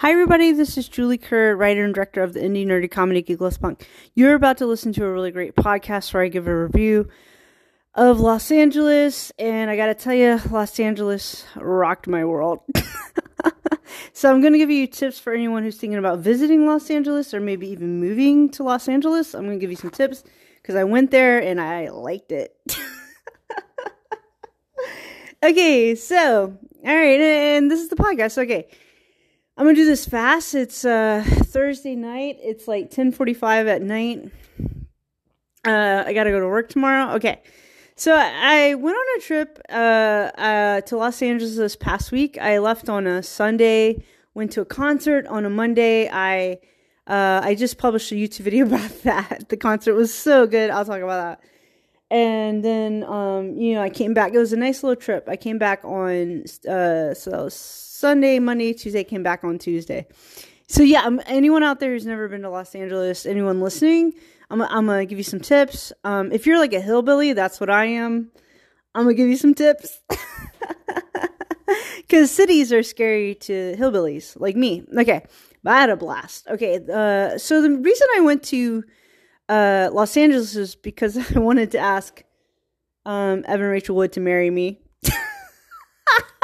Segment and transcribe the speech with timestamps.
[0.00, 0.52] Hi, everybody.
[0.52, 3.86] This is Julie Kerr, writer and director of the indie nerdy comedy Geekless Punk.
[4.14, 7.06] You're about to listen to a really great podcast where I give a review
[7.94, 12.60] of Los Angeles, and I gotta tell you, Los Angeles rocked my world.
[14.14, 17.40] so I'm gonna give you tips for anyone who's thinking about visiting Los Angeles or
[17.40, 19.34] maybe even moving to Los Angeles.
[19.34, 20.24] I'm gonna give you some tips
[20.62, 22.56] because I went there and I liked it.
[25.42, 26.56] okay, so
[26.86, 28.38] all right, and this is the podcast.
[28.38, 28.66] Okay.
[29.60, 30.54] I'm gonna do this fast.
[30.54, 32.38] It's uh, Thursday night.
[32.40, 34.32] It's like 10:45 at night.
[35.66, 37.14] Uh, I gotta go to work tomorrow.
[37.16, 37.42] Okay,
[37.94, 42.38] so I went on a trip uh, uh, to Los Angeles this past week.
[42.38, 44.02] I left on a Sunday.
[44.32, 46.08] Went to a concert on a Monday.
[46.10, 46.60] I
[47.06, 49.50] uh, I just published a YouTube video about that.
[49.50, 50.70] The concert was so good.
[50.70, 51.44] I'll talk about that.
[52.10, 54.32] And then um, you know I came back.
[54.32, 55.28] It was a nice little trip.
[55.28, 57.50] I came back on uh, so
[58.00, 60.06] Sunday, Monday, Tuesday, came back on Tuesday.
[60.68, 64.14] So yeah, um, anyone out there who's never been to Los Angeles, anyone listening,
[64.50, 65.92] I'm, I'm gonna give you some tips.
[66.02, 68.32] Um, if you're like a hillbilly, that's what I am.
[68.94, 70.00] I'm gonna give you some tips.
[71.98, 74.84] Because cities are scary to hillbillies like me.
[74.98, 75.24] Okay,
[75.62, 76.48] but I had a blast.
[76.48, 78.82] Okay, uh, so the reason I went to
[79.48, 82.24] uh, Los Angeles is because I wanted to ask
[83.06, 84.80] um, Evan Rachel Wood to marry me.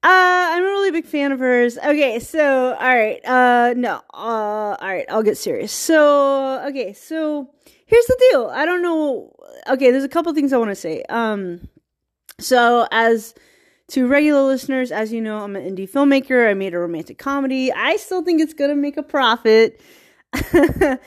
[0.00, 0.06] Uh,
[0.52, 1.76] I'm a really big fan of hers.
[1.76, 5.72] Okay, so all right, uh, no, uh, all right, I'll get serious.
[5.72, 7.50] So, okay, so
[7.84, 8.46] here's the deal.
[8.46, 9.34] I don't know.
[9.68, 11.02] Okay, there's a couple things I want to say.
[11.08, 11.68] Um,
[12.38, 13.34] so as
[13.88, 16.48] to regular listeners, as you know, I'm an indie filmmaker.
[16.48, 17.72] I made a romantic comedy.
[17.72, 19.80] I still think it's gonna make a profit.
[20.32, 20.98] uh,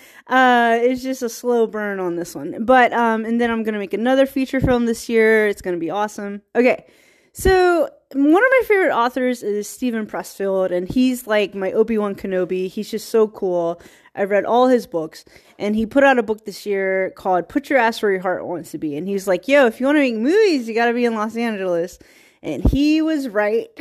[0.82, 3.94] it's just a slow burn on this one, but um, and then I'm gonna make
[3.94, 5.48] another feature film this year.
[5.48, 6.42] It's gonna be awesome.
[6.56, 6.86] Okay,
[7.34, 12.16] so one of my favorite authors is Steven Pressfield, and he's like my Obi Wan
[12.16, 12.68] Kenobi.
[12.68, 13.82] He's just so cool.
[14.14, 15.24] I've read all his books,
[15.58, 18.46] and he put out a book this year called "Put Your Ass Where Your Heart
[18.46, 20.88] Wants to Be." And he's like, "Yo, if you want to make movies, you got
[20.88, 22.00] to be in Los Angeles."
[22.44, 23.70] And he was right.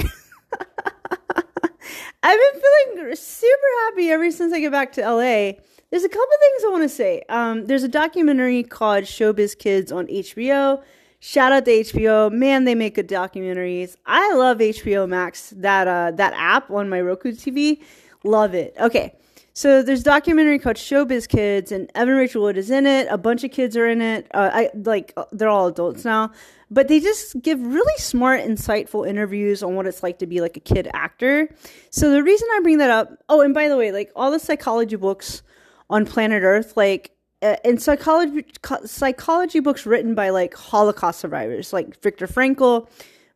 [2.23, 2.63] I've been
[2.95, 5.53] feeling super happy ever since I get back to LA.
[5.91, 7.23] There's a couple things I want to say.
[7.29, 10.83] Um, there's a documentary called Showbiz Kids on HBO
[11.23, 12.33] Shout out to HBO.
[12.33, 13.95] Man, they make good documentaries.
[14.07, 17.83] I love HBO Max, that uh that app on my Roku TV.
[18.25, 18.75] Love it.
[18.81, 19.15] Okay.
[19.53, 23.09] So there's a documentary called Showbiz Kids, and Evan Rachel Wood is in it.
[23.11, 24.27] A bunch of kids are in it.
[24.33, 26.33] Uh, I like they're all adults now,
[26.71, 30.57] but they just give really smart, insightful interviews on what it's like to be like
[30.57, 31.55] a kid actor.
[31.91, 33.11] So the reason I bring that up.
[33.29, 35.43] Oh, and by the way, like all the psychology books
[35.91, 37.11] on planet Earth, like
[37.43, 38.45] in psychology
[38.85, 42.89] psychology books written by like Holocaust survivors, like Viktor Frankl,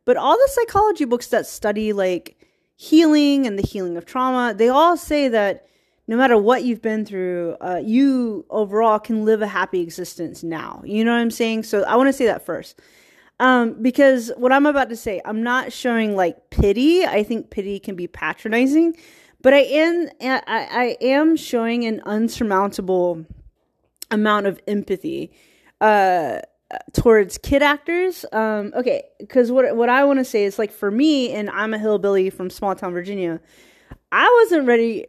[0.05, 2.37] but all the psychology books that study like
[2.75, 5.67] healing and the healing of trauma, they all say that
[6.07, 10.83] no matter what you've been through, uh, you overall can live a happy existence now.
[10.85, 11.63] You know what I'm saying?
[11.63, 12.79] So I want to say that first.
[13.39, 17.03] Um, because what I'm about to say, I'm not showing like pity.
[17.05, 18.95] I think pity can be patronizing,
[19.41, 23.25] but I am I, I am showing an unsurmountable
[24.15, 25.31] amount of empathy
[25.81, 26.39] uh,
[26.93, 28.25] towards kid actors.
[28.31, 31.73] Um, okay, because what what I want to say is like for me, and I'm
[31.73, 33.39] a hillbilly from small town Virginia.
[34.11, 35.07] I wasn't ready.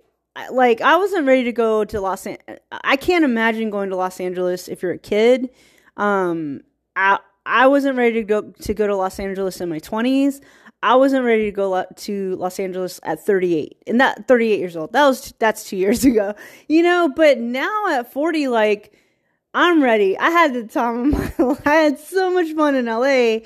[0.50, 2.26] Like I wasn't ready to go to Los.
[2.26, 2.38] An-
[2.70, 5.50] I can't imagine going to Los Angeles if you're a kid.
[5.96, 6.60] Um,
[6.94, 10.40] I I wasn't ready to go to go to Los Angeles in my twenties.
[10.82, 14.92] I wasn't ready to go to Los Angeles at 38, and that 38 years old.
[14.92, 16.34] That was that's two years ago,
[16.68, 17.08] you know.
[17.14, 18.92] But now at 40, like
[19.56, 20.18] I'm ready.
[20.18, 21.66] I had the time of my life.
[21.66, 23.38] I had so much fun in LA.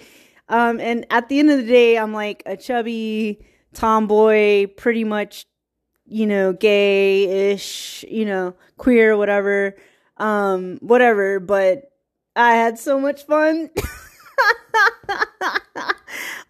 [0.49, 3.39] Um, and at the end of the day, I'm like a chubby
[3.75, 5.47] tomboy, pretty much,
[6.07, 9.77] you know, gay ish, you know, queer, whatever,
[10.17, 11.39] um, whatever.
[11.39, 11.93] But
[12.35, 13.71] I had so much fun.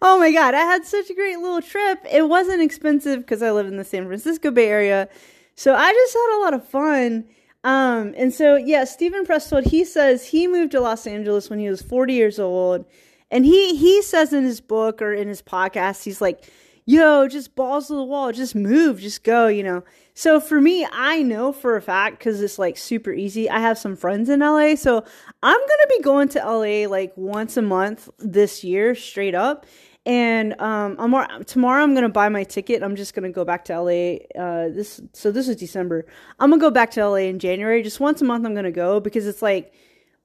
[0.01, 1.99] oh my god, I had such a great little trip.
[2.11, 5.07] It wasn't expensive because I live in the San Francisco Bay Area.
[5.55, 7.25] So I just had a lot of fun.
[7.63, 11.69] Um, and so yeah, Steven Pressfield, he says he moved to Los Angeles when he
[11.69, 12.85] was 40 years old.
[13.29, 16.49] And he he says in his book or in his podcast, he's like,
[16.85, 19.83] yo, just balls to the wall, just move, just go, you know.
[20.13, 23.49] So for me, I know for a fact because it's like super easy.
[23.49, 25.05] I have some friends in LA, so
[25.41, 29.65] I'm gonna be going to LA like once a month this year, straight up.
[30.05, 32.81] And um, I'm tomorrow I'm gonna buy my ticket.
[32.81, 34.15] I'm just gonna go back to LA.
[34.35, 36.05] Uh, this so this is December.
[36.39, 37.83] I'm gonna go back to LA in January.
[37.83, 39.73] Just once a month, I'm gonna go because it's like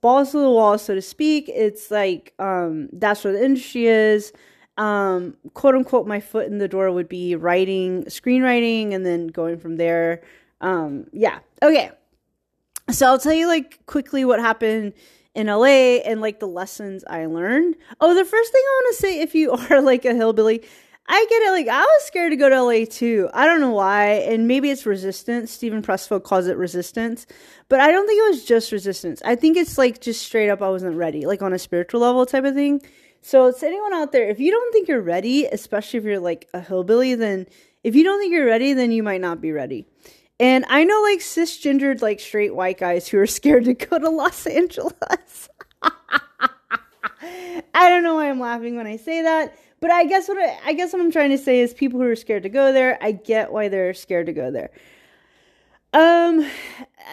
[0.01, 1.51] balls to the wall, so to speak.
[1.51, 4.33] It's like um, that's where the industry is.
[4.79, 9.59] um, quote unquote, my foot in the door would be writing, screenwriting, and then going
[9.59, 10.23] from there.
[10.61, 11.39] Um, yeah.
[11.63, 11.91] Okay.
[12.91, 14.93] So I'll tell you like quickly what happened
[15.37, 17.77] in LA and like the lessons I learned.
[18.01, 20.63] Oh, the first thing I want to say if you are like a hillbilly,
[21.07, 21.51] I get it.
[21.53, 23.29] Like I was scared to go to LA too.
[23.33, 25.53] I don't know why, and maybe it's resistance.
[25.53, 27.27] Steven Pressfield calls it resistance,
[27.69, 29.23] but I don't think it was just resistance.
[29.25, 32.27] I think it's like just straight up I wasn't ready, like on a spiritual level
[32.27, 32.81] type of thing.
[33.21, 36.49] So to anyone out there, if you don't think you're ready, especially if you're like
[36.55, 37.47] a hillbilly, then
[37.85, 39.87] if you don't think you're ready, then you might not be ready.
[40.39, 44.11] And I know like cisgendered, like straight white guys who are scared to go to
[44.11, 45.49] Los Angeles.
[45.83, 50.59] I don't know why I'm laughing when I say that, but I guess what I,
[50.67, 52.99] I, guess what I'm trying to say is people who are scared to go there.
[53.03, 54.71] I get why they're scared to go there.
[55.93, 56.47] Um,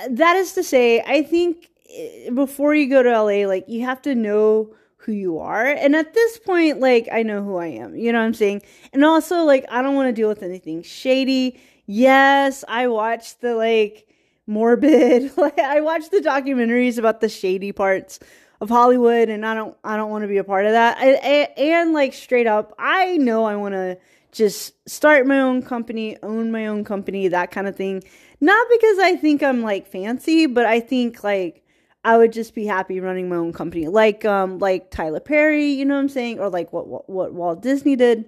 [0.09, 4.01] that is to say, I think eh, before you go to LA, like you have
[4.03, 5.65] to know who you are.
[5.65, 7.95] And at this point, like I know who I am.
[7.95, 8.63] You know what I'm saying?
[8.91, 13.55] And also, like I don't want to deal with anything shady Yes, I watched the
[13.55, 14.07] like
[14.45, 18.19] morbid like I watched the documentaries about the shady parts
[18.61, 20.97] of Hollywood and I don't I don't want to be a part of that.
[20.97, 23.97] I, I, and like straight up, I know I want to
[24.31, 28.03] just start my own company, own my own company, that kind of thing.
[28.41, 31.63] Not because I think I'm like fancy, but I think like
[32.05, 33.87] I would just be happy running my own company.
[33.87, 37.33] Like um like Tyler Perry, you know what I'm saying, or like what what, what
[37.33, 38.25] Walt Disney did.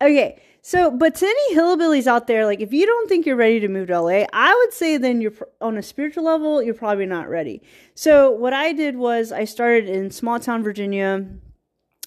[0.00, 0.40] Okay.
[0.64, 3.66] So, but to any hillbillies out there, like if you don't think you're ready to
[3.66, 7.28] move to LA, I would say then you're on a spiritual level, you're probably not
[7.28, 7.62] ready.
[7.96, 11.26] So, what I did was I started in small town Virginia.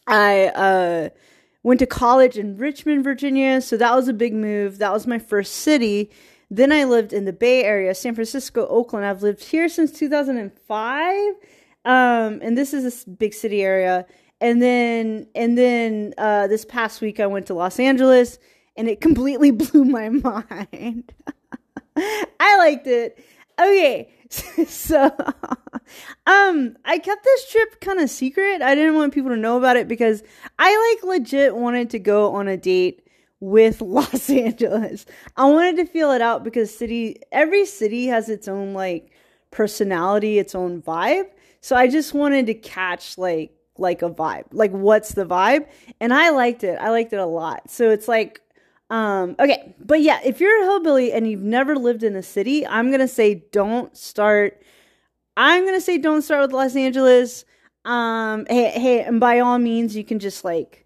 [0.07, 1.09] I uh,
[1.63, 3.59] went to college in Richmond, Virginia.
[3.59, 4.77] So, that was a big move.
[4.77, 6.09] That was my first city.
[6.49, 9.05] Then I lived in the Bay Area, San Francisco, Oakland.
[9.05, 11.33] I've lived here since 2005.
[11.83, 14.05] Um, and this is a big city area
[14.41, 18.39] and then and then uh, this past week I went to Los Angeles
[18.75, 21.13] and it completely blew my mind.
[21.95, 23.23] I liked it.
[23.57, 24.09] Okay,
[24.67, 25.05] so
[26.27, 28.61] um I kept this trip kind of secret.
[28.61, 30.23] I didn't want people to know about it because
[30.59, 33.07] I like legit wanted to go on a date
[33.39, 35.05] with Los Angeles.
[35.37, 39.11] I wanted to feel it out because city every city has its own like
[39.51, 41.29] personality, its own vibe.
[41.61, 44.45] So I just wanted to catch like like a vibe.
[44.51, 45.67] Like what's the vibe?
[45.99, 46.77] And I liked it.
[46.79, 47.69] I liked it a lot.
[47.69, 48.41] So it's like
[48.89, 52.65] um okay, but yeah, if you're a hillbilly and you've never lived in a city,
[52.65, 54.61] I'm going to say don't start
[55.37, 57.45] I'm going to say don't start with Los Angeles.
[57.83, 60.85] Um hey hey and by all means you can just like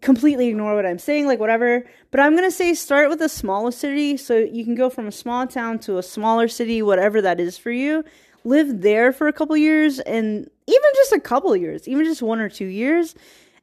[0.00, 1.84] completely ignore what I'm saying, like whatever.
[2.10, 5.12] But I'm gonna say start with a smaller city so you can go from a
[5.12, 8.04] small town to a smaller city, whatever that is for you.
[8.44, 12.40] Live there for a couple years and even just a couple years, even just one
[12.40, 13.14] or two years,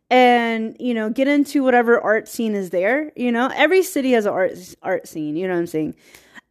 [0.09, 3.11] and you know, get into whatever art scene is there.
[3.15, 5.35] You know, every city has an art art scene.
[5.35, 5.95] You know what I'm saying?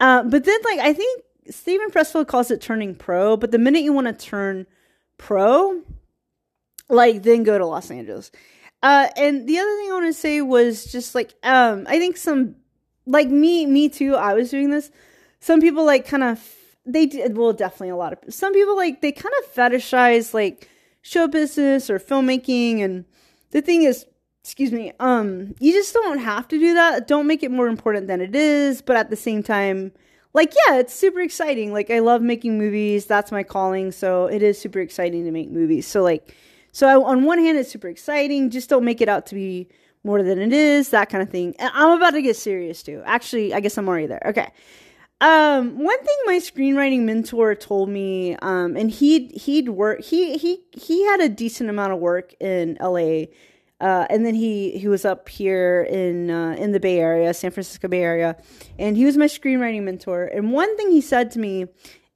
[0.00, 3.36] Uh, but then, like, I think steven Pressfield calls it turning pro.
[3.36, 4.66] But the minute you want to turn
[5.18, 5.82] pro,
[6.88, 8.30] like, then go to Los Angeles.
[8.82, 12.16] Uh, and the other thing I want to say was just like, um, I think
[12.16, 12.56] some,
[13.04, 14.16] like me, me too.
[14.16, 14.90] I was doing this.
[15.40, 16.38] Some people like kind of
[16.86, 20.68] they did well definitely a lot of some people like they kind of fetishize like
[21.02, 23.04] show business or filmmaking and
[23.50, 24.06] the thing is
[24.42, 27.06] excuse me um you just don't have to do that.
[27.06, 29.92] Don't make it more important than it is but at the same time
[30.32, 31.72] like yeah it's super exciting.
[31.72, 33.06] Like i love making movies.
[33.06, 33.92] That's my calling.
[33.92, 35.87] So it is super exciting to make movies.
[35.87, 36.34] So like
[36.72, 38.50] so I, on one hand it's super exciting.
[38.50, 39.68] Just don't make it out to be
[40.02, 41.54] more than it is that kind of thing.
[41.58, 43.02] And i'm about to get serious too.
[43.04, 44.22] Actually i guess i'm already there.
[44.26, 44.50] Okay
[45.20, 50.60] um, one thing my screenwriting mentor told me, um, and he'd he'd work he he
[50.72, 53.24] he had a decent amount of work in LA.
[53.80, 57.50] Uh, and then he he was up here in uh, in the Bay Area, San
[57.50, 58.36] Francisco Bay Area,
[58.78, 60.24] and he was my screenwriting mentor.
[60.24, 61.66] And one thing he said to me,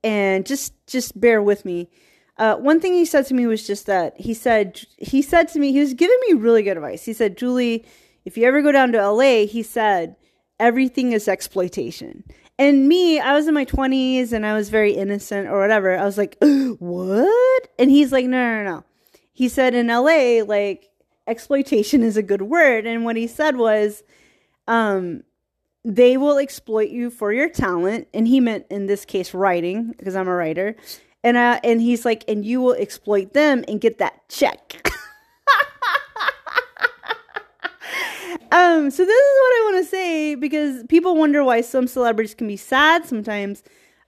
[0.02, 1.88] and just just bear with me,
[2.38, 5.58] uh, one thing he said to me was just that he said he said to
[5.58, 7.04] me he was giving me really good advice.
[7.04, 7.84] He said, Julie,
[8.24, 10.16] if you ever go down to LA, he said
[10.58, 12.24] everything is exploitation.
[12.58, 15.96] And me, I was in my 20s and I was very innocent or whatever.
[15.96, 17.68] I was like, what?
[17.78, 18.84] And he's like, no, no, no.
[19.32, 20.90] He said in LA, like,
[21.26, 22.86] exploitation is a good word.
[22.86, 24.04] And what he said was,
[24.68, 25.24] um,
[25.84, 28.08] they will exploit you for your talent.
[28.14, 30.76] And he meant in this case writing, because I'm a writer.
[31.24, 34.86] And uh, and he's like, and you will exploit them and get that check.
[38.52, 42.34] Um, so this is what I want to say because people wonder why some celebrities
[42.34, 43.62] can be sad sometimes.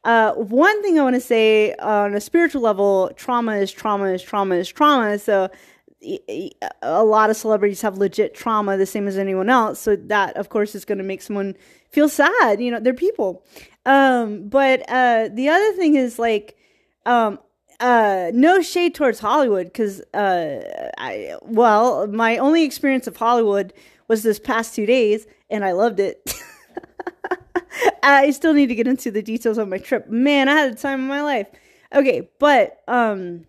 [0.04, 4.22] Uh, one thing I want to say on a spiritual level, trauma is trauma is
[4.22, 5.18] trauma is trauma.
[5.18, 5.50] So
[6.82, 10.48] a lot of celebrities have legit trauma the same as anyone else so that of
[10.48, 11.56] course is going to make someone
[11.90, 13.44] feel sad you know they're people
[13.86, 16.56] um but uh the other thing is like
[17.06, 17.38] um
[17.80, 20.60] uh no shade towards hollywood because uh
[21.42, 23.72] well my only experience of hollywood
[24.08, 26.32] was this past two days and i loved it.
[28.02, 30.08] I still need to get into the details of my trip.
[30.08, 31.48] Man i had the time of my life.
[31.94, 33.46] Okay but um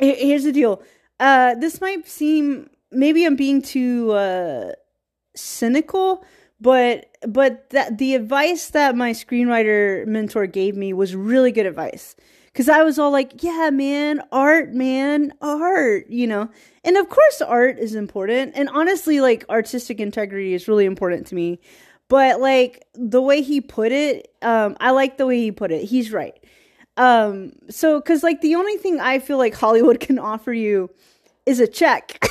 [0.00, 0.82] here's the deal.
[1.18, 4.72] Uh, this might seem maybe I'm being too uh,
[5.36, 6.24] cynical,
[6.60, 12.16] but but that the advice that my screenwriter mentor gave me was really good advice
[12.52, 16.48] because I was all like, yeah, man, art, man, art, you know.
[16.84, 21.34] And of course, art is important, and honestly, like artistic integrity is really important to
[21.34, 21.60] me.
[22.08, 25.84] But like the way he put it, um, I like the way he put it.
[25.84, 26.34] He's right.
[26.96, 30.90] Um, so because like the only thing I feel like Hollywood can offer you
[31.46, 32.24] is a check.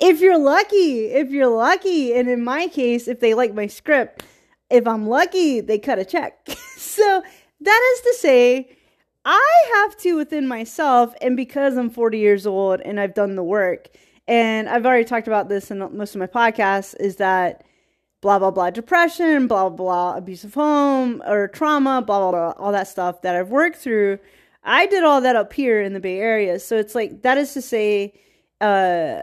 [0.00, 4.22] if you're lucky, if you're lucky, and in my case, if they like my script,
[4.70, 6.48] if I'm lucky, they cut a check.
[6.76, 7.22] so
[7.60, 8.76] that is to say,
[9.24, 13.42] I have to within myself, and because I'm 40 years old and I've done the
[13.42, 13.88] work,
[14.26, 17.64] and I've already talked about this in most of my podcasts, is that
[18.20, 22.72] blah blah blah depression, blah blah blah abusive home or trauma, blah blah blah, all
[22.72, 24.18] that stuff that I've worked through
[24.68, 26.58] I did all that up here in the Bay Area.
[26.58, 28.12] So it's like, that is to say,
[28.60, 29.22] uh,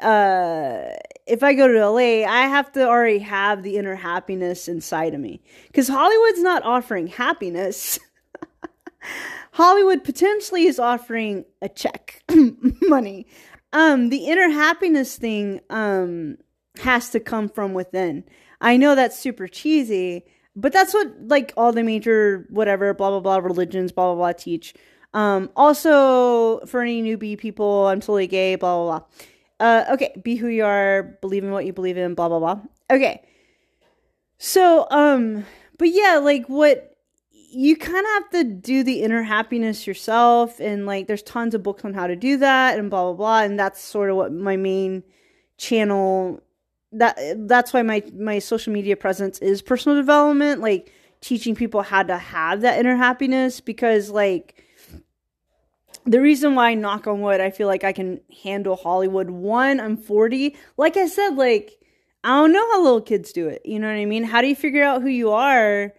[0.00, 0.90] uh,
[1.26, 5.20] if I go to LA, I have to already have the inner happiness inside of
[5.20, 5.40] me.
[5.66, 7.98] Because Hollywood's not offering happiness.
[9.52, 12.22] Hollywood potentially is offering a check,
[12.82, 13.26] money.
[13.72, 16.36] Um, the inner happiness thing um,
[16.80, 18.24] has to come from within.
[18.60, 20.24] I know that's super cheesy,
[20.54, 24.32] but that's what like all the major whatever blah blah blah religions blah blah blah
[24.32, 24.74] teach.
[25.14, 28.54] Um, also for any newbie people, I'm totally gay.
[28.56, 29.06] Blah blah blah.
[29.62, 32.14] Uh, okay, be who you are, believe in what you believe in.
[32.14, 32.60] Blah blah blah.
[32.90, 33.22] Okay.
[34.38, 35.46] So um,
[35.78, 36.96] but yeah, like what
[37.30, 41.62] you kind of have to do the inner happiness yourself and like there's tons of
[41.62, 44.32] books on how to do that and blah blah blah and that's sort of what
[44.32, 45.02] my main
[45.58, 46.40] channel
[46.92, 47.16] that
[47.46, 50.90] that's why my my social media presence is personal development like
[51.20, 54.64] teaching people how to have that inner happiness because like
[56.04, 59.96] the reason why knock on wood i feel like i can handle hollywood one i'm
[59.96, 61.78] 40 like i said like
[62.24, 64.48] i don't know how little kids do it you know what i mean how do
[64.48, 65.92] you figure out who you are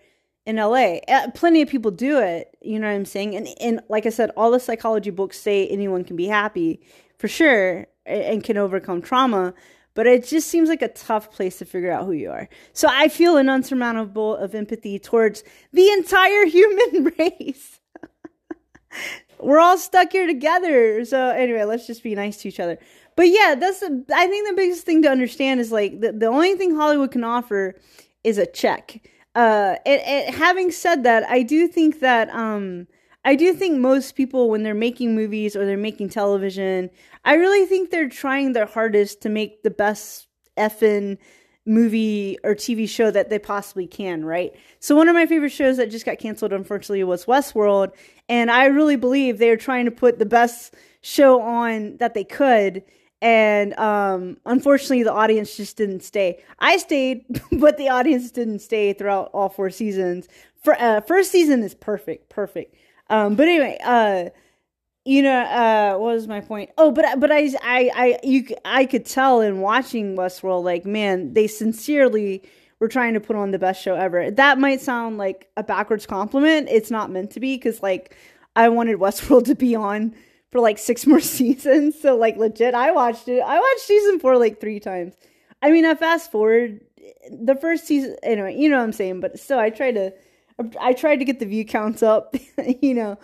[0.45, 3.81] in la uh, plenty of people do it you know what i'm saying and and
[3.89, 6.81] like i said all the psychology books say anyone can be happy
[7.17, 9.53] for sure and can overcome trauma
[9.95, 12.49] but it just seems like a tough place to figure out who you are.
[12.73, 17.79] So I feel an unsurmountable of empathy towards the entire human race.
[19.43, 21.03] We're all stuck here together.
[21.05, 22.77] So anyway, let's just be nice to each other.
[23.15, 26.27] But yeah, that's the, I think the biggest thing to understand is like the, the
[26.27, 27.75] only thing Hollywood can offer
[28.23, 29.01] is a check.
[29.35, 32.87] Uh, and, and having said that, I do think that um,
[33.25, 36.89] I do think most people, when they're making movies or they're making television,
[37.23, 41.17] I really think they're trying their hardest to make the best effing
[41.65, 44.53] movie or TV show that they possibly can, right?
[44.79, 47.91] So one of my favorite shows that just got canceled, unfortunately, was Westworld,
[48.27, 52.23] and I really believe they are trying to put the best show on that they
[52.23, 52.83] could.
[53.21, 56.43] And um, unfortunately, the audience just didn't stay.
[56.59, 60.27] I stayed, but the audience didn't stay throughout all four seasons.
[60.61, 62.75] For uh, first season is perfect, perfect.
[63.09, 64.29] Um, but anyway, uh,
[65.05, 66.69] you know, uh, what was my point?
[66.77, 71.33] Oh, but but I I I you I could tell in watching Westworld, like man,
[71.33, 72.43] they sincerely
[72.79, 74.31] were trying to put on the best show ever.
[74.31, 76.69] That might sound like a backwards compliment.
[76.71, 78.15] It's not meant to be because like
[78.55, 80.15] I wanted Westworld to be on
[80.51, 81.99] for like six more seasons.
[81.99, 83.41] So like legit, I watched it.
[83.41, 85.15] I watched season four like three times.
[85.61, 86.81] I mean, I fast forward
[87.29, 88.15] the first season.
[88.23, 89.19] Anyway, you know what I'm saying.
[89.19, 90.13] But still, I tried to
[90.79, 92.35] I tried to get the view counts up,
[92.81, 93.17] you know.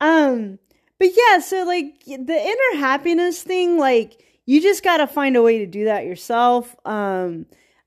[0.00, 0.58] Um,
[1.02, 5.42] but yeah, so like the inner happiness thing, like you just got to find a
[5.42, 6.76] way to do that yourself.
[6.84, 7.46] Um,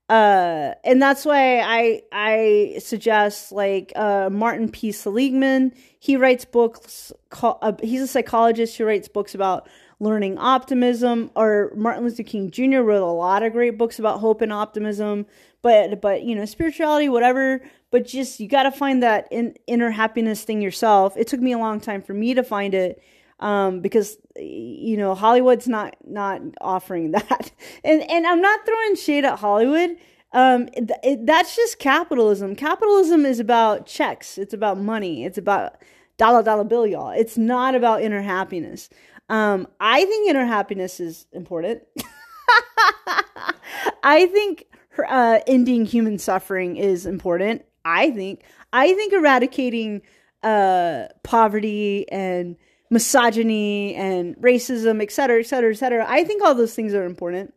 [0.09, 4.91] uh, and that's why I I suggest like uh, Martin P.
[4.91, 5.71] Seligman.
[5.97, 7.13] He writes books.
[7.41, 9.69] Uh, he's a psychologist who writes books about
[10.01, 11.31] learning optimism.
[11.37, 12.81] Or Martin Luther King Jr.
[12.81, 15.25] wrote a lot of great books about hope and optimism.
[15.61, 17.61] But but you know spirituality, whatever
[17.95, 21.15] but just you got to find that in, inner happiness thing yourself.
[21.15, 23.01] It took me a long time for me to find it
[23.39, 27.51] um, because you know Hollywood's not not offering that,
[27.85, 29.95] and and I'm not throwing shade at Hollywood.
[30.33, 32.57] Um, it, it, that's just capitalism.
[32.57, 34.37] Capitalism is about checks.
[34.37, 35.23] It's about money.
[35.23, 35.77] It's about
[36.17, 37.11] dollar dollar bill, y'all.
[37.11, 38.89] It's not about inner happiness.
[39.29, 41.83] Um, I think inner happiness is important.
[44.03, 44.65] I think
[45.07, 47.61] uh, ending human suffering is important.
[47.85, 48.41] I think.
[48.73, 50.01] I think eradicating
[50.43, 52.57] uh, poverty and
[52.89, 56.05] misogyny and racism, et cetera, et cetera, et cetera.
[56.07, 57.53] I think all those things are important.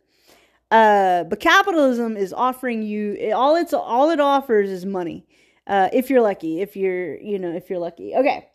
[0.71, 5.27] Uh, but capitalism is offering you all it's all it offers is money.
[5.67, 8.15] Uh, if you're lucky, if you're you know if you're lucky.
[8.15, 8.47] Okay.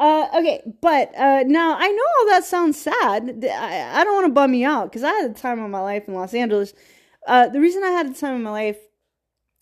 [0.00, 3.44] Uh, okay, but uh, now I know all that sounds sad.
[3.44, 5.80] I, I don't want to bum you out because I had the time of my
[5.80, 6.72] life in Los Angeles.
[7.26, 8.78] Uh, the reason I had the time of my life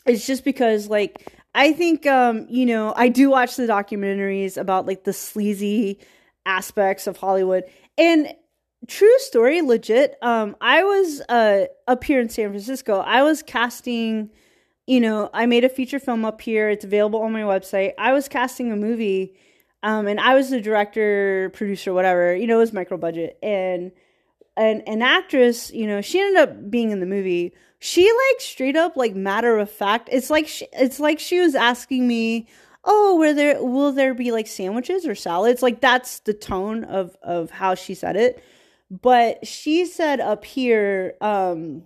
[0.05, 4.87] is just because, like, I think, um, you know, I do watch the documentaries about
[4.87, 5.99] like the sleazy
[6.45, 7.65] aspects of Hollywood,
[7.99, 8.33] and
[8.87, 10.17] true story, legit.
[10.23, 13.01] Um, I was uh up here in San Francisco.
[13.01, 14.31] I was casting.
[14.87, 16.71] You know, I made a feature film up here.
[16.71, 17.95] It's available on my website.
[17.99, 19.35] I was casting a movie
[19.83, 22.35] um, and I was the director, producer, whatever.
[22.35, 23.93] You know, it was micro budget, and
[24.57, 27.55] an an actress, you know, she ended up being in the movie.
[27.79, 30.09] She like straight up like matter of fact.
[30.13, 32.47] It's like she, it's like she was asking me,
[32.85, 37.17] "Oh, were there will there be like sandwiches or salads?" Like that's the tone of
[37.23, 38.43] of how she said it.
[38.91, 41.83] But she said up here, um,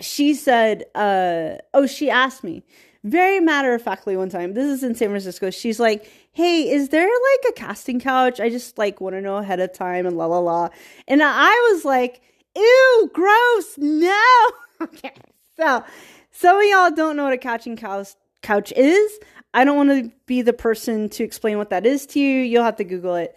[0.00, 2.62] she said, uh, "Oh, she asked me."
[3.04, 4.54] very matter of factly one time.
[4.54, 5.50] This is in San Francisco.
[5.50, 8.40] She's like, "Hey, is there like a casting couch?
[8.40, 10.68] I just like want to know ahead of time and la la la."
[11.06, 12.20] And I was like,
[12.56, 13.78] "Ew, gross.
[13.78, 14.24] No."
[14.82, 15.12] okay.
[15.58, 15.84] So,
[16.30, 18.08] some of y'all don't know what a couching couch
[18.42, 19.18] couch is.
[19.54, 22.42] I don't want to be the person to explain what that is to you.
[22.42, 23.36] You'll have to Google it.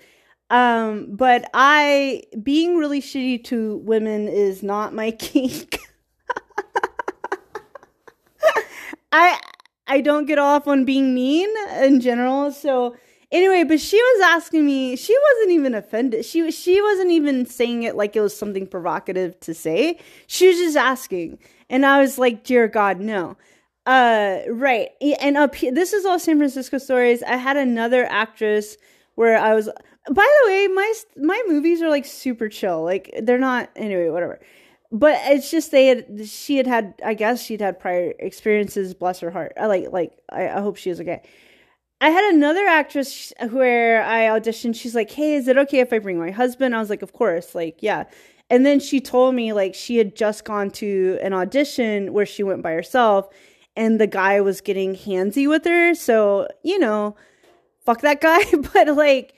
[0.49, 5.79] Um, but I being really shitty to women is not my kink.
[9.11, 9.39] I
[9.87, 11.49] I don't get off on being mean
[11.81, 12.51] in general.
[12.51, 12.95] So
[13.31, 14.95] anyway, but she was asking me.
[14.95, 16.25] She wasn't even offended.
[16.25, 19.99] She she wasn't even saying it like it was something provocative to say.
[20.27, 21.39] She was just asking,
[21.69, 23.37] and I was like, "Dear God, no."
[23.85, 24.89] Uh, right.
[25.19, 27.23] And up here, this is all San Francisco stories.
[27.23, 28.77] I had another actress
[29.15, 29.69] where I was.
[30.09, 32.83] By the way, my my movies are like super chill.
[32.83, 34.09] Like they're not anyway.
[34.09, 34.39] Whatever
[34.91, 38.93] but it's just they had she had had I guess she'd had prior experiences.
[38.93, 39.53] Bless her heart.
[39.59, 41.21] I like like I, I hope she okay.
[42.01, 44.75] I had another actress where I auditioned.
[44.75, 47.13] She's like, "Hey, is it okay if I bring my husband?" I was like, "Of
[47.13, 48.05] course." Like, yeah.
[48.49, 52.43] And then she told me like she had just gone to an audition where she
[52.43, 53.29] went by herself,
[53.75, 55.93] and the guy was getting handsy with her.
[55.93, 57.15] So you know,
[57.85, 58.43] fuck that guy.
[58.73, 59.35] but like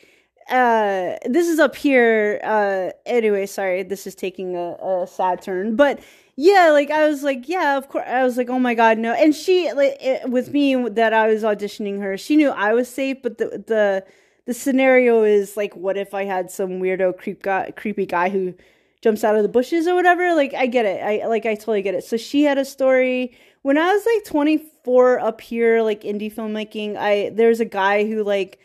[0.50, 5.78] uh this is up here uh anyway sorry this is taking a, a sad turn
[5.78, 6.02] but
[6.36, 9.14] yeah like i was like yeah of course i was like oh my god no.
[9.14, 12.90] And she like it, with me that i was auditioning her she knew i was
[12.90, 14.06] safe but the the
[14.46, 18.56] the scenario is like what if i had some weirdo creep guy creepy guy who
[19.04, 20.34] jumps out of the bushes or whatever?
[20.34, 21.04] Like i get it.
[21.04, 22.06] I like i totally get it.
[22.06, 23.38] So she had a story.
[23.62, 28.24] When i was like 24 up here like indie filmmaking i there's a guy who
[28.24, 28.60] like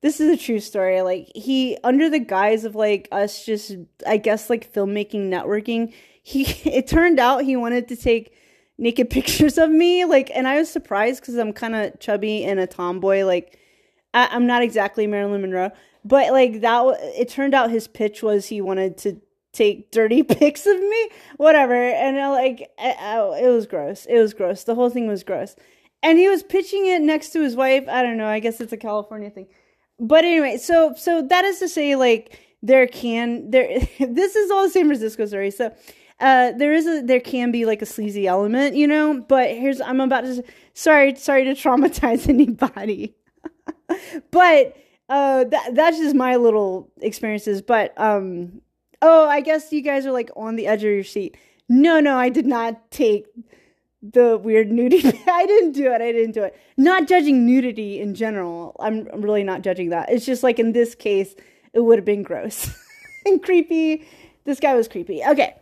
[0.00, 1.02] this is a true story.
[1.02, 5.92] Like he under the guise of like us just I guess like filmmaking networking,
[6.24, 8.34] he it turned out he wanted to take
[8.76, 12.58] naked pictures of me like and I was surprised cuz I'm kind of chubby and
[12.58, 13.58] a tomboy like
[14.12, 15.70] I, I'm not exactly Marilyn Monroe,
[16.04, 19.20] but like that it turned out his pitch was he wanted to
[19.52, 21.74] take dirty pics of me, whatever.
[21.74, 24.06] And I, like I, I, it was gross.
[24.06, 24.64] It was gross.
[24.64, 25.54] The whole thing was gross.
[26.02, 27.84] And he was pitching it next to his wife.
[27.88, 28.26] I don't know.
[28.26, 29.46] I guess it's a California thing
[29.98, 34.68] but anyway, so so that is to say, like there can there this is all
[34.68, 35.50] San Francisco story.
[35.50, 35.74] So
[36.20, 39.20] uh there is a there can be like a sleazy element, you know.
[39.20, 43.16] But here's I'm about to sorry sorry to traumatize anybody,
[44.30, 44.76] but
[45.08, 47.62] uh that that's just my little experiences.
[47.62, 48.60] But um
[49.02, 51.36] oh I guess you guys are like on the edge of your seat.
[51.68, 53.26] No no I did not take
[54.12, 55.20] the weird nudity.
[55.26, 56.00] I didn't do it.
[56.00, 56.56] I didn't do it.
[56.76, 58.76] Not judging nudity in general.
[58.80, 60.10] I'm, I'm really not judging that.
[60.10, 61.34] It's just like in this case,
[61.72, 62.70] it would have been gross
[63.24, 64.06] and creepy.
[64.44, 65.24] This guy was creepy.
[65.24, 65.56] Okay.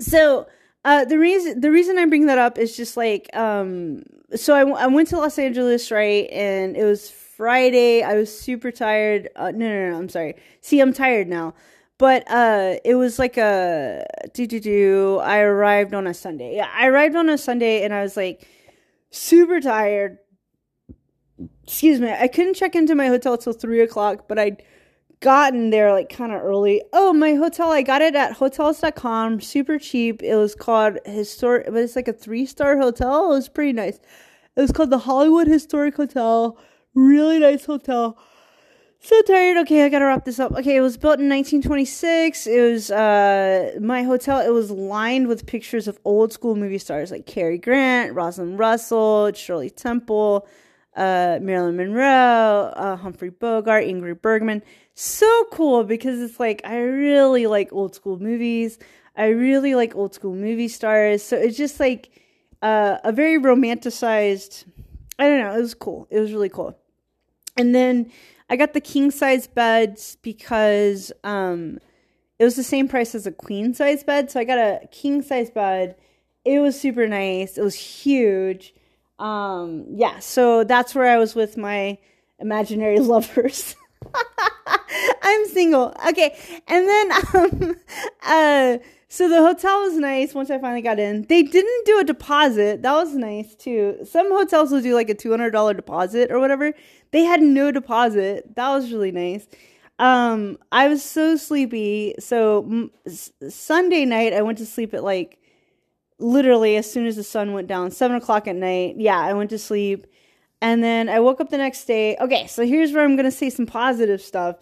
[0.00, 0.46] So,
[0.84, 4.02] uh, the reason the reason I bring that up is just like um
[4.36, 8.02] so I, I went to Los Angeles right and it was Friday.
[8.02, 9.28] I was super tired.
[9.36, 10.34] Uh, no, no no I'm sorry.
[10.60, 11.54] See I'm tired now.
[11.96, 14.04] But uh it was like a
[14.34, 16.56] do do do i arrived on a sunday.
[16.56, 18.46] Yeah i arrived on a sunday and i was like
[19.10, 20.18] super tired.
[21.62, 24.62] Excuse me i couldn't check into my hotel till three o'clock but i'd
[25.24, 29.78] gotten there like kind of early oh my hotel i got it at hotels.com super
[29.78, 33.72] cheap it was called historic but it's like a three star hotel it was pretty
[33.72, 33.98] nice
[34.54, 36.58] it was called the hollywood historic hotel
[36.94, 38.18] really nice hotel
[39.00, 39.58] So tired.
[39.58, 40.52] Okay, I gotta wrap this up.
[40.52, 42.46] Okay, it was built in 1926.
[42.46, 44.40] It was uh my hotel.
[44.40, 49.30] It was lined with pictures of old school movie stars like Cary Grant, Rosalind Russell,
[49.34, 50.48] Shirley Temple,
[50.96, 54.62] uh, Marilyn Monroe, uh, Humphrey Bogart, Ingrid Bergman.
[54.94, 58.78] So cool because it's like I really like old school movies.
[59.16, 61.22] I really like old school movie stars.
[61.22, 62.10] So it's just like
[62.62, 64.64] uh, a very romanticized.
[65.18, 65.56] I don't know.
[65.56, 66.06] It was cool.
[66.10, 66.78] It was really cool.
[67.56, 68.10] And then
[68.48, 71.78] I got the king size beds because um,
[72.38, 74.30] it was the same price as a queen size bed.
[74.30, 75.96] So I got a king size bed.
[76.44, 77.58] It was super nice.
[77.58, 78.74] It was huge.
[79.18, 81.98] Um, yeah, so that's where I was with my
[82.38, 83.74] imaginary lovers.
[85.22, 85.94] I'm single.
[86.08, 86.36] Okay.
[86.68, 87.76] And then um
[88.22, 91.22] uh so the hotel was nice once I finally got in.
[91.22, 92.82] They didn't do a deposit.
[92.82, 93.98] That was nice too.
[94.04, 96.72] Some hotels will do like a $200 deposit or whatever.
[97.12, 98.56] They had no deposit.
[98.56, 99.46] That was really nice.
[100.00, 102.16] Um, I was so sleepy.
[102.18, 102.90] So m-
[103.48, 105.38] Sunday night, I went to sleep at like
[106.18, 108.96] literally as soon as the sun went down, seven o'clock at night.
[108.98, 110.06] Yeah, I went to sleep.
[110.64, 112.16] And then I woke up the next day.
[112.18, 114.56] Okay, so here's where I'm going to say some positive stuff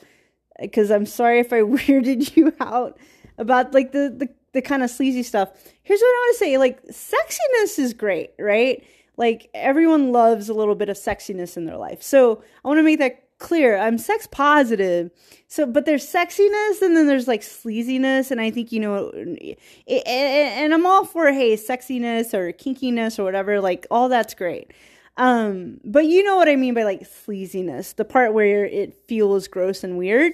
[0.60, 2.98] because I'm sorry if I weirded you out
[3.38, 5.50] about like the, the, the kind of sleazy stuff.
[5.84, 8.84] Here's what I want to say like, sexiness is great, right?
[9.16, 12.02] Like, everyone loves a little bit of sexiness in their life.
[12.02, 13.78] So I want to make that clear.
[13.78, 15.12] I'm sex positive.
[15.46, 18.32] So, but there's sexiness and then there's like sleaziness.
[18.32, 19.10] And I think, you know,
[19.86, 23.60] and I'm all for, hey, sexiness or kinkiness or whatever.
[23.60, 24.72] Like, all that's great.
[25.16, 29.48] Um, but you know what I mean by like sleaziness, the part where it feels
[29.48, 30.32] gross and weird.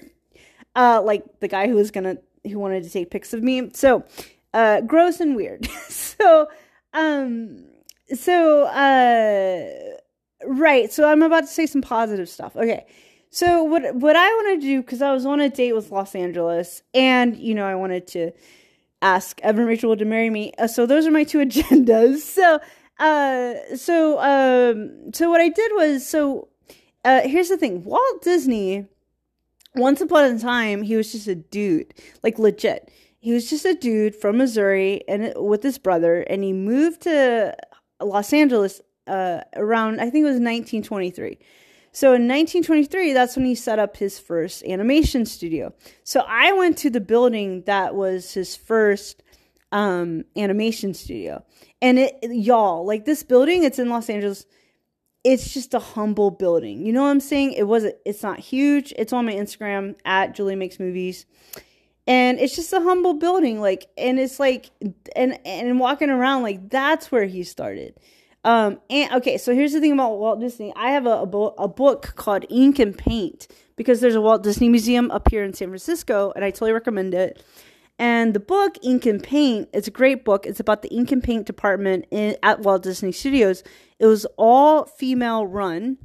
[0.77, 3.71] Uh, like the guy who was gonna, who wanted to take pics of me.
[3.75, 4.05] So,
[4.55, 5.67] uh, gross and weird.
[5.89, 6.49] so,
[6.93, 7.65] um,
[8.15, 9.99] so, uh,
[10.45, 10.93] Right.
[10.93, 12.57] So I'm about to say some positive stuff.
[12.57, 12.87] Okay.
[13.31, 16.15] So what what I want to do because I was on a date with Los
[16.15, 18.33] Angeles, and you know I wanted to
[19.03, 20.53] ask Evan Rachel to marry me.
[20.59, 22.19] Uh, so those are my two agendas.
[22.19, 22.61] So
[22.99, 26.49] uh, so um, so what I did was so
[27.05, 28.87] uh, here's the thing: Walt Disney.
[29.75, 32.91] Once upon a time, he was just a dude, like legit.
[33.21, 37.55] He was just a dude from Missouri and with his brother, and he moved to
[38.01, 41.39] Los Angeles uh, around, I think it was 1923.
[41.91, 45.73] So in 1923, that's when he set up his first animation studio.
[46.05, 49.23] So I went to the building that was his first
[49.73, 51.45] um, animation studio.
[51.81, 54.47] And it, y'all, like this building, it's in Los Angeles.
[55.25, 56.87] It's just a humble building.
[56.87, 57.53] You know what I'm saying?
[57.53, 58.93] It wasn't, it's not huge.
[58.97, 61.27] It's on my Instagram at Julie Makes Movies.
[62.07, 63.61] And it's just a humble building.
[63.61, 64.71] Like, and it's like,
[65.15, 67.99] and, and walking around, like, that's where he started.
[68.45, 70.73] Um, and okay, so here's the thing about Walt Disney.
[70.75, 74.43] I have a, a, bo- a book called Ink and Paint because there's a Walt
[74.43, 77.43] Disney Museum up here in San Francisco, and I totally recommend it.
[77.99, 80.47] And the book Ink and Paint, it's a great book.
[80.47, 83.65] It's about the ink and paint department in, at Walt Disney Studios.
[83.99, 85.99] It was all female run,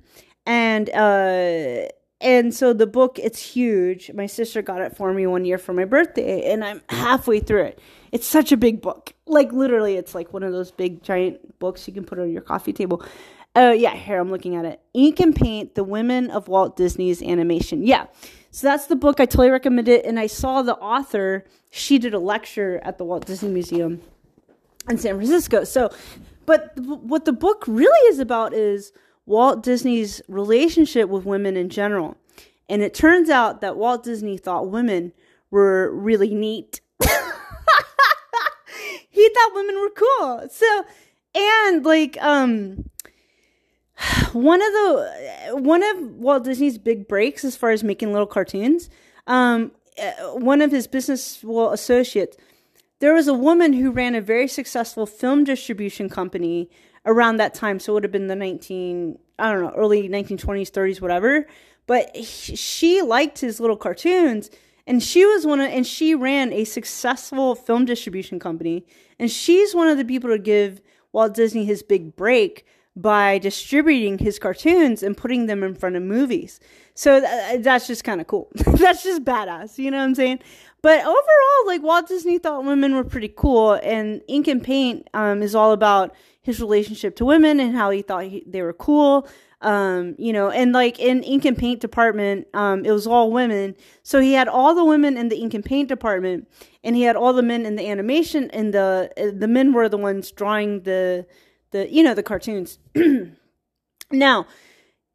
[0.47, 1.87] and uh,
[2.19, 4.11] and so the book it's huge.
[4.13, 7.65] My sister got it for me one year for my birthday, and I'm halfway through
[7.65, 7.79] it.
[8.11, 9.13] It's such a big book.
[9.27, 12.41] Like literally, it's like one of those big giant books you can put on your
[12.41, 13.05] coffee table.
[13.55, 14.81] Oh yeah, here I'm looking at it.
[14.93, 17.85] Ink and Paint: The Women of Walt Disney's Animation.
[17.85, 18.07] Yeah,
[18.51, 19.19] so that's the book.
[19.19, 20.05] I totally recommend it.
[20.05, 21.43] And I saw the author.
[21.71, 24.01] She did a lecture at the Walt Disney Museum
[24.89, 25.63] in San Francisco.
[25.63, 25.89] So,
[26.45, 28.91] but what the book really is about is
[29.25, 32.15] Walt Disney's relationship with women in general.
[32.69, 35.13] And it turns out that Walt Disney thought women
[35.49, 36.81] were really neat
[39.09, 40.47] he thought women were cool.
[40.51, 40.85] So,
[41.35, 42.89] and like, um,
[44.33, 48.89] one of the one of Walt Disney's big breaks as far as making little cartoons,
[49.27, 52.37] um, uh, one of his business well associates,
[52.99, 56.69] there was a woman who ran a very successful film distribution company
[57.05, 57.79] around that time.
[57.79, 61.47] So it would have been the nineteen I don't know early nineteen twenties, thirties, whatever.
[61.85, 64.49] But he, she liked his little cartoons
[64.87, 68.85] and she was one of and she ran a successful film distribution company
[69.19, 74.19] and she's one of the people to give Walt Disney his big break by distributing
[74.19, 76.59] his cartoons and putting them in front of movies.
[76.93, 78.49] So th- that's just kind of cool.
[78.55, 80.39] that's just badass, you know what I'm saying?
[80.83, 85.41] But overall, like Walt Disney thought women were pretty cool, and Ink and Paint um,
[85.41, 89.27] is all about his relationship to women and how he thought he, they were cool.
[89.61, 93.77] Um, you know, and like in ink and paint department, um, it was all women.
[94.03, 96.49] So he had all the women in the ink and paint department,
[96.83, 98.51] and he had all the men in the animation.
[98.51, 101.25] And the the men were the ones drawing the
[101.73, 102.79] the you know the cartoons.
[104.11, 104.47] now,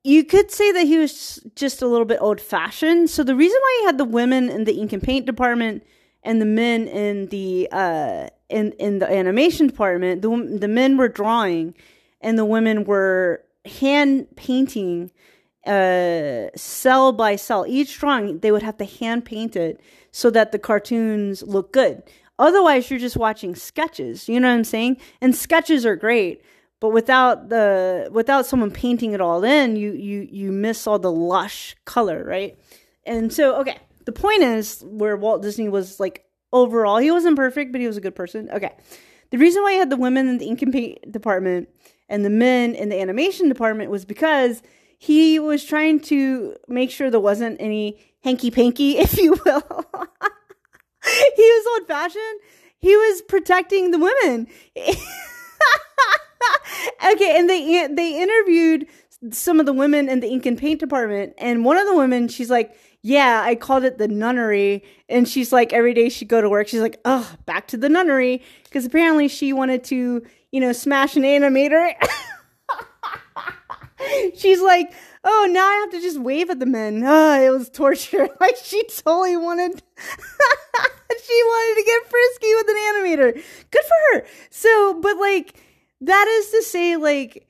[0.05, 3.09] you could say that he was just a little bit old fashioned.
[3.09, 5.83] So the reason why he had the women in the ink and paint department
[6.23, 11.09] and the men in the uh, in in the animation department, the the men were
[11.09, 11.75] drawing,
[12.21, 15.11] and the women were hand painting,
[15.67, 17.65] uh, cell by cell.
[17.67, 22.03] Each drawing they would have to hand paint it so that the cartoons look good.
[22.39, 24.29] Otherwise, you're just watching sketches.
[24.29, 24.99] You know what I'm saying?
[25.21, 26.43] And sketches are great,
[26.81, 31.13] but without the without someone painting it all in, you you you miss all the
[31.13, 32.59] lush color, right?
[33.05, 37.73] And so, okay, the point is where Walt Disney was like overall, he wasn't perfect,
[37.73, 38.49] but he was a good person.
[38.53, 38.73] Okay,
[39.31, 41.69] the reason why he had the women in the ink and paint department
[42.09, 44.63] and the men in the animation department was because
[44.99, 49.85] he was trying to make sure there wasn't any hanky panky, if you will.
[51.37, 52.41] he was old fashioned.
[52.79, 54.47] He was protecting the women.
[57.13, 58.87] okay, and they they interviewed
[59.31, 62.29] some of the women in the ink and paint department, and one of the women,
[62.29, 66.41] she's like, "Yeah, I called it the nunnery," and she's like, every day she'd go
[66.41, 70.61] to work, she's like, "Oh, back to the nunnery," because apparently she wanted to, you
[70.61, 71.95] know, smash an animator.
[74.37, 74.93] she's like,
[75.25, 77.03] oh, now I have to just wave at the men.
[77.05, 78.29] Oh, it was torture.
[78.41, 83.35] like she totally wanted, she wanted to get frisky with an animator.
[83.71, 84.27] Good for her.
[84.51, 85.61] So, but like,
[86.01, 87.47] that is to say, like,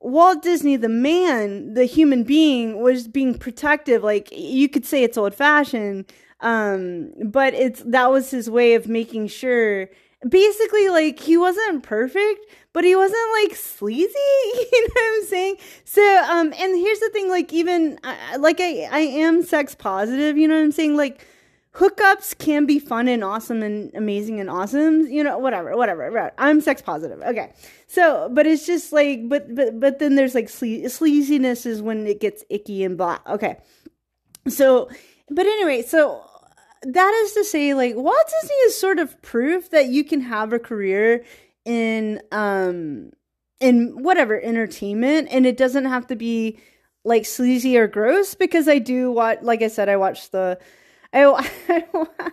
[0.00, 4.02] Walt Disney, the man, the human being, was being protective.
[4.02, 8.88] Like, you could say it's old fashioned, um, but it's that was his way of
[8.88, 9.88] making sure
[10.28, 12.40] basically like he wasn't perfect
[12.76, 15.56] but he wasn't like sleazy you know what i'm saying?
[15.84, 20.36] So um and here's the thing like even uh, like i i am sex positive
[20.36, 20.94] you know what i'm saying?
[20.94, 21.26] Like
[21.72, 26.32] hookups can be fun and awesome and amazing and awesome you know whatever whatever right.
[26.36, 27.54] i'm sex positive okay.
[27.86, 32.06] So but it's just like but but but then there's like sle- sleaziness is when
[32.06, 33.56] it gets icky and blah okay.
[34.48, 34.90] So
[35.30, 36.26] but anyway so
[36.82, 40.52] that is to say, like Walt Disney is sort of proof that you can have
[40.52, 41.24] a career
[41.66, 43.10] in um
[43.60, 46.58] in whatever entertainment, and it doesn't have to be
[47.04, 48.34] like sleazy or gross.
[48.34, 50.58] Because I do watch, like I said, I watched the
[51.12, 51.50] I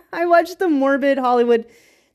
[0.12, 1.66] I watched the morbid Hollywood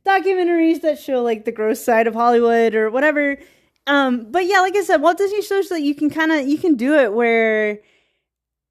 [0.05, 3.38] documentaries that show like the gross side of Hollywood or whatever.
[3.86, 6.58] Um, but yeah, like I said, Walt Disney shows that you can kind of you
[6.58, 7.79] can do it where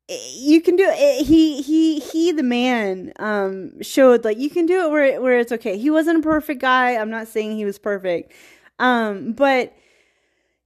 [0.08, 1.26] you can do it.
[1.26, 5.52] He he he the man um showed like you can do it where where it's
[5.52, 5.76] okay.
[5.76, 6.96] He wasn't a perfect guy.
[6.96, 8.32] I'm not saying he was perfect.
[8.78, 9.74] Um but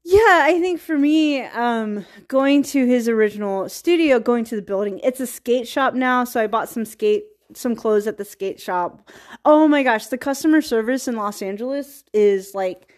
[0.04, 5.00] yeah, I think for me um going to his original studio, going to the building.
[5.02, 7.24] It's a skate shop now, so I bought some skate
[7.54, 9.10] some clothes at the skate shop.
[9.44, 12.94] Oh my gosh, the customer service in Los Angeles is like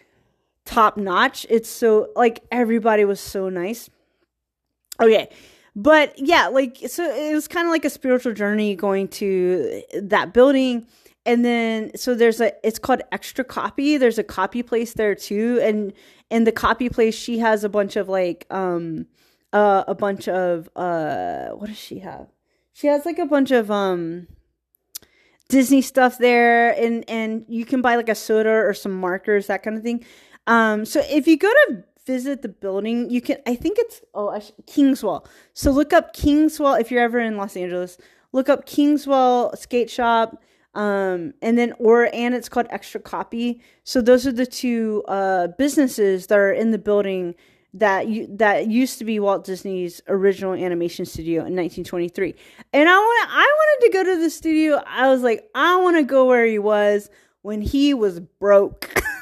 [0.63, 1.47] top notch.
[1.49, 3.89] It's so like everybody was so nice.
[5.01, 5.29] Okay
[5.75, 10.33] but yeah, like so it was kind of like a spiritual journey going to that
[10.33, 10.87] building.
[11.25, 13.97] And then so there's a it's called Extra Copy.
[13.97, 15.59] There's a copy place there too.
[15.61, 15.91] And
[16.29, 19.07] in the copy place she has a bunch of like um
[19.51, 22.27] uh a bunch of uh what does she have?
[22.71, 24.27] She has like a bunch of um
[25.49, 29.61] Disney stuff there and and you can buy like a soda or some markers that
[29.61, 30.05] kind of thing.
[30.47, 33.37] Um so if you go to visit the building, you can.
[33.45, 35.25] I think it's oh sh- Kingswell.
[35.53, 37.97] So look up Kingswell if you're ever in Los Angeles.
[38.31, 40.41] Look up Kingswell Skate Shop,
[40.73, 43.61] um, and then or and it's called Extra Copy.
[43.83, 47.35] So those are the two uh, businesses that are in the building
[47.75, 52.33] that you, that used to be Walt Disney's original animation studio in 1923.
[52.73, 54.81] And I want I wanted to go to the studio.
[54.87, 57.09] I was like, I want to go where he was
[57.41, 58.91] when he was broke.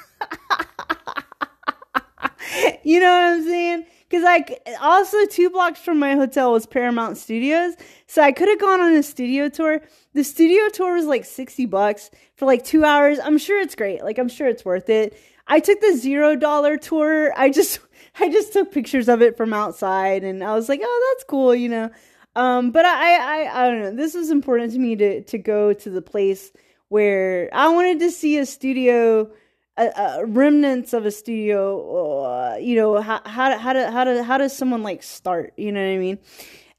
[2.83, 3.85] you know what I'm saying?
[4.09, 7.73] Because like also two blocks from my hotel was Paramount Studios,
[8.07, 9.81] so I could have gone on a studio tour.
[10.13, 13.19] The studio tour was like sixty bucks for like two hours.
[13.19, 14.03] I'm sure it's great.
[14.03, 15.17] Like I'm sure it's worth it.
[15.47, 17.33] I took the zero dollar tour.
[17.35, 17.79] I just
[18.19, 21.55] I just took pictures of it from outside, and I was like, oh, that's cool,
[21.55, 21.89] you know.
[22.35, 23.95] Um, but I, I I don't know.
[23.95, 26.51] This was important to me to to go to the place
[26.89, 29.31] where I wanted to see a studio
[29.77, 34.23] a, a remnants of a studio uh, you know how how how to how to
[34.23, 35.53] how does someone like start?
[35.57, 36.19] You know what i mean?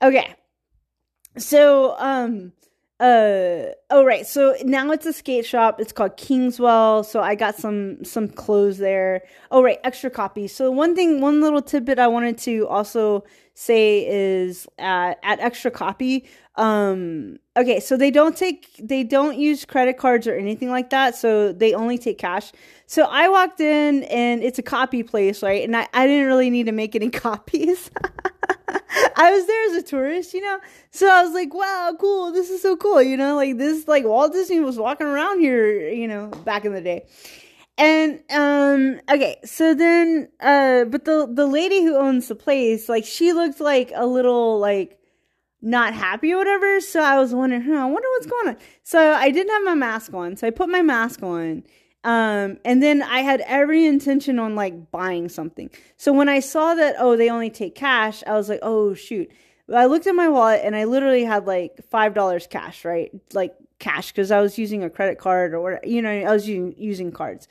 [0.03, 0.35] Okay.
[1.37, 2.53] So um
[3.01, 4.27] uh oh right.
[4.27, 5.81] So now it's a skate shop.
[5.81, 7.05] It's called kingswell.
[7.05, 9.23] So i got some some clothes there.
[9.51, 9.81] Oh right.
[9.83, 10.55] Extra copies.
[10.55, 15.71] So one thing one little tidbit i wanted to also say is at, at extra
[15.71, 20.91] copy um okay so they don't take they don't use credit cards or anything like
[20.91, 22.53] that so they only take cash
[22.87, 26.51] so i walked in and it's a copy place right and i, I didn't really
[26.51, 27.91] need to make any copies
[29.17, 30.59] I was there as a tourist, you know?
[30.91, 32.33] So I was like, wow, cool.
[32.33, 33.37] This is so cool, you know?
[33.37, 37.07] Like this like Walt Disney was walking around here, you know, back in the day.
[37.77, 43.05] And um okay, so then uh but the the lady who owns the place, like
[43.05, 44.99] she looked like a little like
[45.61, 46.81] not happy or whatever.
[46.81, 48.57] So I was wondering, huh, I wonder what's going on.
[48.83, 50.37] So I didn't have my mask on.
[50.37, 51.65] So I put my mask on.
[52.05, 55.71] Um, and then I had every intention on like buying something.
[55.97, 59.31] So when I saw that, oh, they only take cash, I was like, oh, shoot.
[59.75, 63.11] I looked at my wallet and I literally had like $5 cash, right?
[63.33, 66.75] Like cash because I was using a credit card or you know, I was using,
[66.79, 67.47] using cards.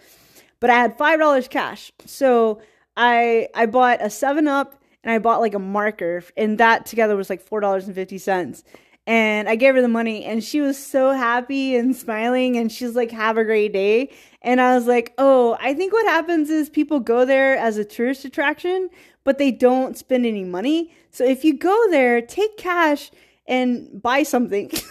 [0.59, 1.91] But I had $5 cash.
[2.05, 2.61] So
[2.95, 7.15] I I bought a 7 Up and I bought like a marker, and that together
[7.15, 8.63] was like four dollars and fifty cents.
[9.05, 12.95] And I gave her the money, and she was so happy and smiling, and she's
[12.95, 16.69] like, "Have a great day." And I was like, "Oh, I think what happens is
[16.69, 18.89] people go there as a tourist attraction,
[19.25, 20.93] but they don't spend any money.
[21.11, 23.11] So if you go there, take cash
[23.45, 24.71] and buy something."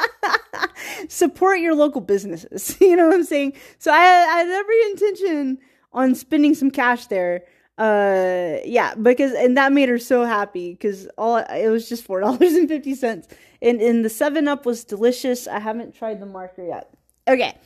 [1.08, 2.76] support your local businesses.
[2.80, 3.54] You know what I'm saying?
[3.78, 5.58] So I, I had every intention
[5.92, 7.44] on spending some cash there.
[7.78, 12.20] Uh yeah because and that made her so happy because all it was just four
[12.26, 13.28] dollars and fifty cents.
[13.62, 15.48] And and the seven up was delicious.
[15.48, 16.90] I haven't tried the marker yet.
[17.26, 17.56] Okay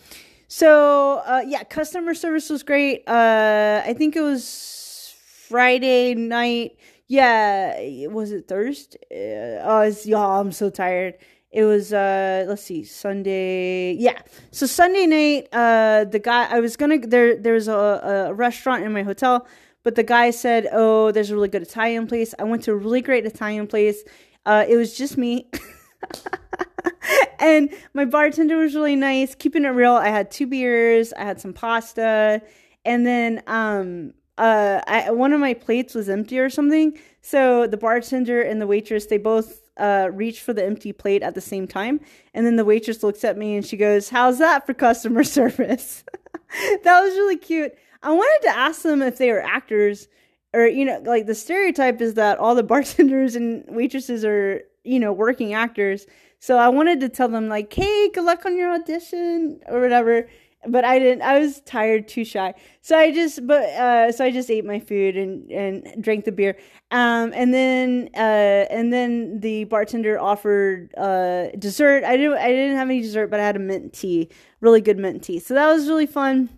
[0.48, 3.02] so uh yeah customer service was great.
[3.08, 5.14] Uh i think it was
[5.48, 6.78] friday night.
[7.08, 8.98] Yeah was it thursday?
[9.10, 11.14] Uh, oh it's, y'all i'm so tired
[11.56, 14.18] it was uh let's see sunday yeah
[14.50, 18.92] so sunday night uh the guy i was gonna there there's a, a restaurant in
[18.92, 19.46] my hotel
[19.86, 22.74] but the guy said, "Oh, there's a really good Italian place." I went to a
[22.74, 24.02] really great Italian place.
[24.44, 25.48] Uh, it was just me.
[27.38, 29.92] and my bartender was really nice, keeping it real.
[29.92, 32.42] I had two beers, I had some pasta,
[32.84, 36.98] and then um uh I, one of my plates was empty or something.
[37.20, 41.34] So the bartender and the waitress, they both uh reached for the empty plate at
[41.34, 42.00] the same time.
[42.34, 46.04] And then the waitress looks at me and she goes, "How's that for customer service?"
[46.84, 47.74] that was really cute.
[48.02, 50.08] I wanted to ask them if they were actors
[50.56, 54.98] or you know like the stereotype is that all the bartenders and waitresses are you
[54.98, 56.06] know working actors
[56.38, 60.28] so i wanted to tell them like hey good luck on your audition or whatever
[60.68, 64.30] but i didn't i was tired too shy so i just but uh so i
[64.30, 66.56] just ate my food and and drank the beer
[66.90, 72.76] um and then uh and then the bartender offered uh dessert i didn't i didn't
[72.76, 74.28] have any dessert but i had a mint tea
[74.60, 76.48] really good mint tea so that was really fun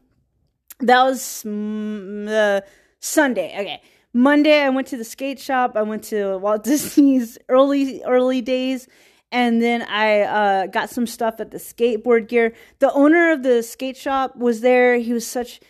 [0.80, 2.60] that was uh,
[3.00, 3.54] Sunday.
[3.58, 3.82] Okay.
[4.14, 5.72] Monday, I went to the skate shop.
[5.76, 8.88] I went to Walt Disney's early early days,
[9.30, 12.54] and then I uh, got some stuff at the skateboard gear.
[12.78, 14.96] The owner of the skate shop was there.
[14.96, 15.60] He was such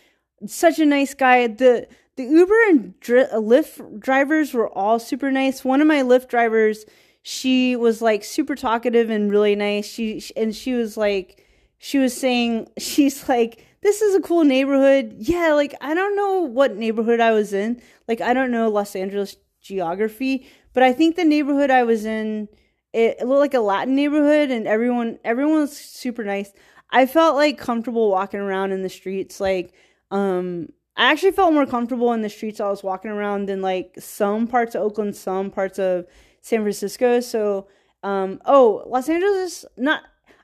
[0.46, 1.46] such a nice guy.
[1.48, 5.64] the The Uber and Dri- Lyft drivers were all super nice.
[5.64, 6.84] One of my Lyft drivers,
[7.22, 9.86] she was like super talkative and really nice.
[9.86, 11.44] She and she was like,
[11.78, 15.14] she was saying, she's like this is a cool neighborhood.
[15.18, 17.80] Yeah, like I don't know what neighborhood I was in.
[18.06, 22.48] Like I don't know Los Angeles geography, but I think the neighborhood I was in
[22.92, 26.52] it, looked like a Latin neighborhood and everyone everyone was super nice.
[26.90, 29.72] I felt like comfortable walking around in the streets like
[30.10, 33.94] um I actually felt more comfortable in the streets I was walking around than like
[33.98, 36.06] some parts of Oakland, some parts of
[36.40, 37.20] San Francisco.
[37.20, 37.68] So
[38.02, 40.02] um oh, Los Angeles is not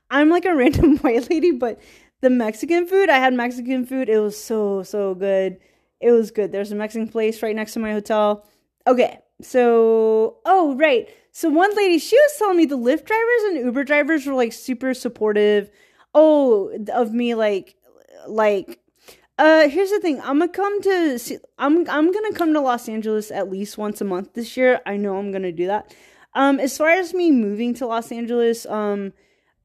[0.09, 1.79] I'm like a random white lady, but
[2.21, 4.09] the Mexican food, I had Mexican food.
[4.09, 5.57] It was so, so good.
[5.99, 6.51] It was good.
[6.51, 8.45] There's a Mexican place right next to my hotel.
[8.87, 11.09] Okay, so, oh, right.
[11.31, 14.53] So one lady, she was telling me the Lyft drivers and Uber drivers were like
[14.53, 15.69] super supportive.
[16.13, 17.75] Oh, of me, like,
[18.27, 18.79] like,
[19.37, 20.21] uh, here's the thing.
[20.21, 23.99] I'm gonna come to, see, I'm, I'm gonna come to Los Angeles at least once
[23.99, 24.79] a month this year.
[24.85, 25.93] I know I'm gonna do that.
[26.33, 29.11] Um, as far as me moving to Los Angeles, um,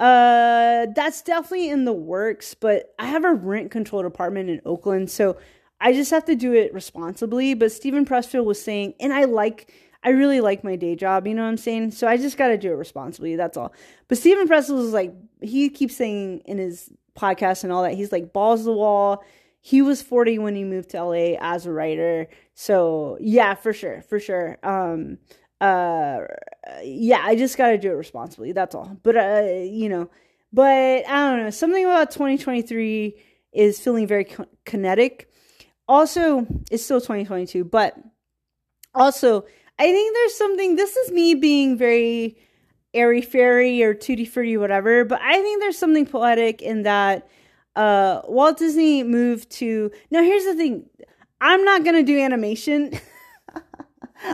[0.01, 5.11] uh, that's definitely in the works, but I have a rent controlled apartment in Oakland,
[5.11, 5.37] so
[5.81, 7.55] I just have to do it responsibly.
[7.55, 9.73] But Steven Pressfield was saying, and I like,
[10.03, 11.93] I really like my day job, you know what I'm saying?
[11.93, 13.37] So I just got to do it responsibly.
[13.37, 13.73] That's all.
[14.09, 18.13] But Steven Pressfield was like, he keeps saying in his podcast and all that, he's
[18.13, 19.25] like, balls the wall.
[19.63, 22.29] He was 40 when he moved to LA as a writer.
[22.55, 24.59] So yeah, for sure, for sure.
[24.63, 25.19] Um,
[25.61, 26.21] uh
[26.83, 30.09] yeah i just gotta do it responsibly that's all but uh you know
[30.53, 33.15] but i don't know something about 2023
[33.53, 34.27] is feeling very
[34.65, 35.30] kinetic
[35.91, 37.99] also it's still 2022 but
[38.95, 39.45] also
[39.79, 42.39] i think there's something this is me being very
[42.95, 47.29] airy fairy or tutti frutti whatever but i think there's something poetic in that
[47.77, 50.87] uh walt disney moved to now here's the thing
[51.41, 52.93] i'm not gonna do animation.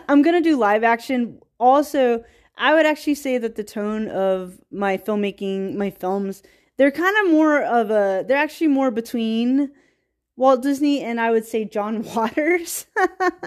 [0.08, 1.40] I'm gonna do live action.
[1.58, 2.24] Also,
[2.56, 6.42] I would actually say that the tone of my filmmaking, my films,
[6.76, 9.70] they're kind of more of a, they're actually more between
[10.36, 12.86] Walt Disney and I would say John Waters.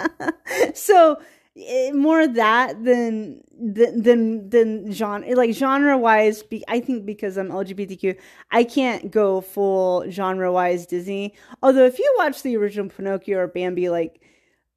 [0.74, 1.20] so
[1.56, 7.38] eh, more of that than than than genre like genre wise be, i think because
[7.38, 8.18] i'm lgbtq
[8.52, 11.34] i can't go full genre wise disney.
[11.62, 14.22] Although if you watch the original pinocchio or bambi like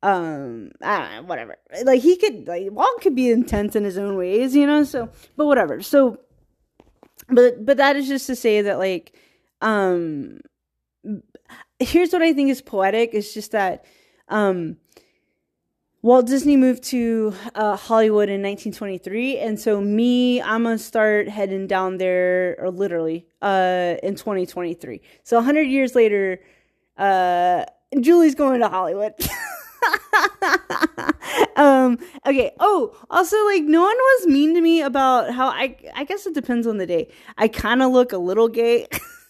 [0.02, 1.56] um i know, whatever.
[1.84, 5.08] Like he could like walt could be intense in his own ways you know so
[5.36, 5.80] but whatever.
[5.80, 6.18] So
[7.28, 9.14] but but that is just to say that like
[9.60, 10.40] um
[11.78, 13.11] here's what I think is poetic.
[13.12, 13.84] It's just that
[14.28, 14.76] um,
[16.03, 21.66] Walt Disney moved to uh, Hollywood in 1923, and so me, I'm gonna start heading
[21.66, 25.00] down there, or literally, uh, in 2023.
[25.22, 26.40] So 100 years later,
[26.96, 27.64] uh,
[28.00, 29.14] Julie's going to Hollywood.
[31.57, 36.05] um okay oh also like no one was mean to me about how i i
[36.05, 38.86] guess it depends on the day i kind of look a little gay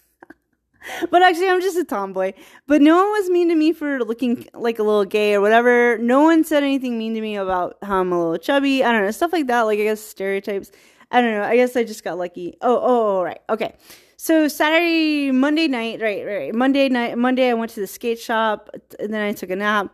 [1.11, 2.33] but actually, I'm just a tomboy.
[2.67, 5.99] But no one was mean to me for looking like a little gay or whatever.
[5.99, 8.85] No one said anything mean to me about how I'm a little chubby.
[8.85, 9.63] I don't know, stuff like that.
[9.63, 10.71] Like, I guess stereotypes.
[11.11, 11.45] I don't know.
[11.45, 12.57] I guess I just got lucky.
[12.63, 13.41] Oh, oh, oh right.
[13.51, 13.75] Okay.
[14.17, 16.55] So Saturday, Monday night, right, right.
[16.55, 18.71] Monday night, Monday, I went to the skate shop
[19.01, 19.93] and then I took a nap.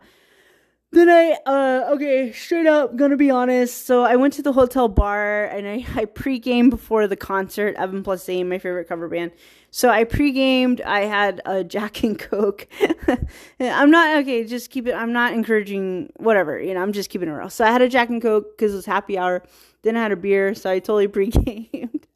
[0.91, 3.85] Then I, uh, okay, straight up, gonna be honest.
[3.85, 8.03] So I went to the hotel bar and I, I pre-gamed before the concert, Evan
[8.03, 9.31] plus Zane, my favorite cover band.
[9.71, 10.81] So I pre-gamed.
[10.81, 12.67] I had a Jack and Coke.
[13.59, 14.43] I'm not okay.
[14.43, 14.93] Just keep it.
[14.93, 16.59] I'm not encouraging whatever.
[16.59, 17.49] You know, I'm just keeping it real.
[17.49, 19.43] So I had a Jack and Coke because it was happy hour.
[19.83, 20.55] Then I had a beer.
[20.55, 22.07] So I totally pre-gamed.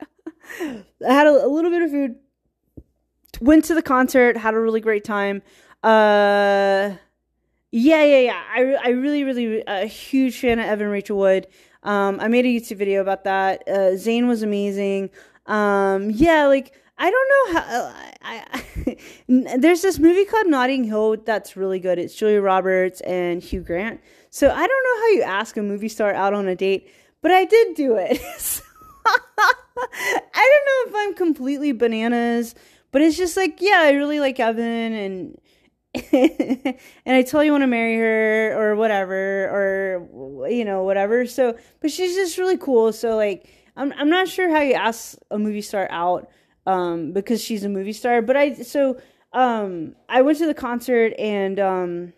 [0.61, 0.83] I
[1.13, 2.15] had a, a, little bit of food.
[3.39, 4.37] Went to the concert.
[4.37, 5.41] Had a really great time.
[5.83, 6.95] Uh,
[7.71, 8.43] yeah, yeah, yeah.
[8.55, 11.47] I I really, really a huge fan of Evan Rachel Wood.
[11.81, 13.67] Um, I made a YouTube video about that.
[13.67, 15.09] Uh, Zane was amazing.
[15.47, 17.81] Um, yeah, like I don't know how.
[17.81, 18.97] Uh, I, I
[19.57, 21.99] there's this movie called Notting Hill that's really good.
[21.99, 24.01] It's Julia Roberts and Hugh Grant.
[24.29, 26.89] So I don't know how you ask a movie star out on a date,
[27.21, 28.19] but I did do it.
[29.05, 32.55] I don't know if I'm completely bananas,
[32.91, 35.37] but it's just like, yeah, I really like Evan and
[36.11, 41.25] and I totally want to marry her or whatever or you know whatever.
[41.25, 42.93] So, but she's just really cool.
[42.93, 46.29] So like, I'm I'm not sure how you ask a movie star out
[46.65, 48.21] um, because she's a movie star.
[48.21, 48.99] But I so
[49.31, 52.13] um, I went to the concert and um,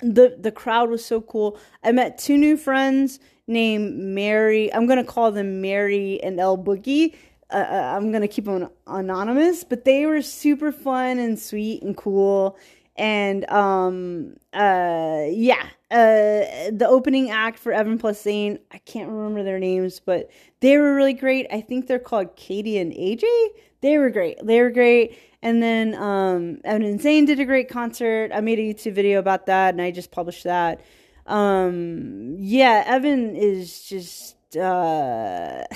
[0.00, 1.58] the the crowd was so cool.
[1.82, 4.72] I met two new friends named Mary.
[4.72, 7.14] I'm gonna call them Mary and El Boogie.
[7.50, 11.96] Uh, uh I'm gonna keep them anonymous, but they were super fun and sweet and
[11.96, 12.56] cool.
[12.96, 19.42] And um, uh, yeah, uh, the opening act for Evan plus Zane, I can't remember
[19.42, 20.30] their names, but
[20.60, 21.46] they were really great.
[21.50, 23.24] I think they're called Katie and AJ.
[23.80, 24.38] They were great.
[24.44, 25.18] They were great.
[25.42, 28.30] And then um, Evan and Zane did a great concert.
[28.32, 30.80] I made a YouTube video about that, and I just published that.
[31.26, 34.36] Um, yeah, Evan is just.
[34.56, 35.64] Uh...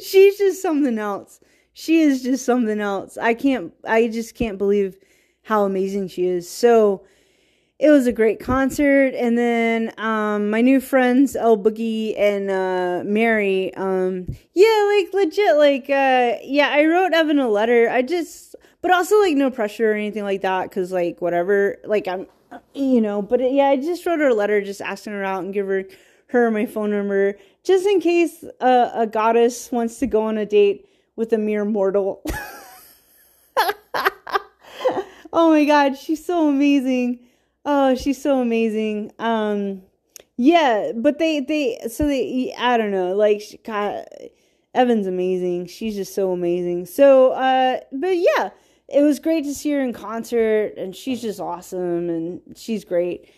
[0.00, 1.38] She's just something else.
[1.74, 3.16] She is just something else.
[3.18, 3.72] I can't.
[3.84, 4.96] I just can't believe
[5.42, 6.48] how amazing she is.
[6.48, 7.04] So
[7.80, 9.14] it was a great concert.
[9.14, 15.56] And then um, my new friends, El Boogie and uh, Mary, um, yeah, like legit,
[15.56, 17.88] like, uh, yeah, I wrote Evan a letter.
[17.88, 22.06] I just, but also like no pressure or anything like that, because like whatever, like
[22.06, 22.26] I'm,
[22.74, 25.54] you know, but yeah, I just wrote her a letter, just asking her out and
[25.54, 25.84] give her
[26.26, 30.86] her my phone number, just in case a goddess wants to go on a date
[31.16, 32.22] with a mere mortal.
[35.32, 37.20] oh my god, she's so amazing.
[37.64, 39.12] Oh, she's so amazing.
[39.18, 39.82] Um,
[40.36, 44.06] yeah, but they they so they I don't know like she, God,
[44.74, 45.66] Evan's amazing.
[45.66, 46.86] She's just so amazing.
[46.86, 48.50] So uh, but yeah,
[48.88, 53.30] it was great to see her in concert, and she's just awesome, and she's great.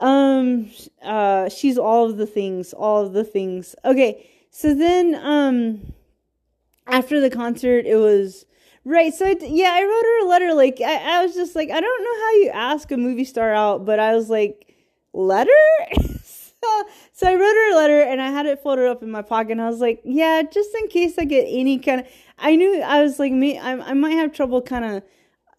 [0.00, 0.70] Um,
[1.02, 3.74] uh, she's all of the things, all of the things.
[3.84, 5.94] Okay, so then um,
[6.86, 8.44] after the concert, it was
[8.84, 9.12] Right.
[9.12, 10.54] So yeah, I wrote her a letter.
[10.54, 13.52] Like I, I was just like, I don't know how you ask a movie star
[13.52, 14.74] out, but I was like,
[15.12, 15.50] letter.
[16.24, 19.22] so, so I wrote her a letter and I had it folded up in my
[19.22, 19.52] pocket.
[19.52, 22.06] And I was like, yeah, just in case I get any kind of.
[22.38, 23.58] I knew I was like me.
[23.58, 25.02] I, I might have trouble kind of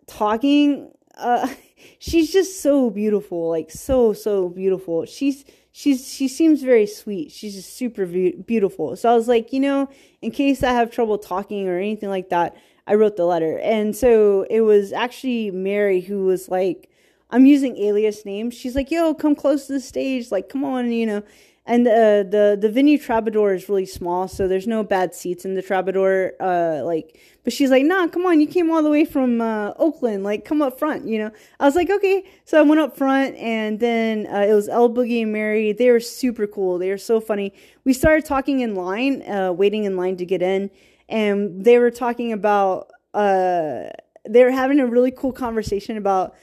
[0.08, 0.92] talking.
[1.16, 1.48] Uh,
[2.00, 5.06] she's just so beautiful, like so so beautiful.
[5.06, 7.32] She's she's she seems very sweet.
[7.32, 8.96] She's just super beautiful.
[8.96, 9.90] So I was like, you know,
[10.24, 12.56] in case I have trouble talking or anything like that,
[12.88, 13.60] I wrote the letter.
[13.60, 16.90] And so it was actually Mary who was like,
[17.32, 18.54] I'm using alias names.
[18.54, 21.24] She's like, "Yo, come close to the stage, like, come on," you know.
[21.66, 25.54] And uh, the the venue Troubadour is really small, so there's no bad seats in
[25.54, 26.34] the Troubadour.
[26.40, 29.74] Uh, like, but she's like, "Nah, come on, you came all the way from uh,
[29.78, 31.32] Oakland, like, come up front," you know.
[31.60, 34.90] I was like, "Okay," so I went up front, and then uh, it was El
[34.90, 35.72] Boogie and Mary.
[35.72, 36.78] They were super cool.
[36.80, 37.54] They were so funny.
[37.86, 40.70] We started talking in line, uh, waiting in line to get in,
[41.12, 42.90] and they were talking about.
[43.14, 43.90] Uh,
[44.28, 46.36] they were having a really cool conversation about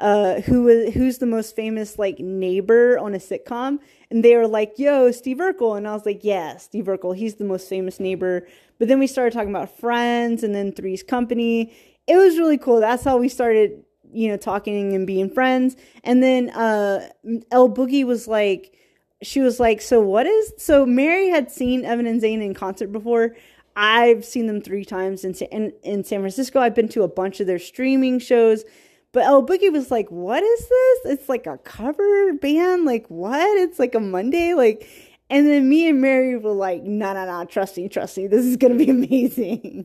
[0.00, 3.78] uh, who was who's the most famous like neighbor on a sitcom,
[4.10, 7.16] and they were like, "Yo, Steve Urkel," and I was like, "Yeah, Steve Urkel.
[7.16, 8.46] He's the most famous neighbor."
[8.78, 11.72] But then we started talking about Friends, and then Three's Company.
[12.06, 12.80] It was really cool.
[12.80, 15.76] That's how we started, you know, talking and being friends.
[16.04, 17.08] And then uh,
[17.50, 18.74] El Boogie was like,
[19.22, 22.92] she was like, "So what is?" So Mary had seen Evan and Zane in concert
[22.92, 23.34] before.
[23.76, 26.60] I've seen them three times in, in in San Francisco.
[26.60, 28.64] I've been to a bunch of their streaming shows.
[29.12, 31.12] But El Boogie was like, "What is this?
[31.12, 32.84] It's like a cover band.
[32.84, 33.58] Like what?
[33.58, 34.54] It's like a Monday.
[34.54, 34.88] Like."
[35.28, 37.44] And then me and Mary were like, "No, no, no!
[37.44, 38.28] Trust me, trust me.
[38.28, 39.84] This is gonna be amazing."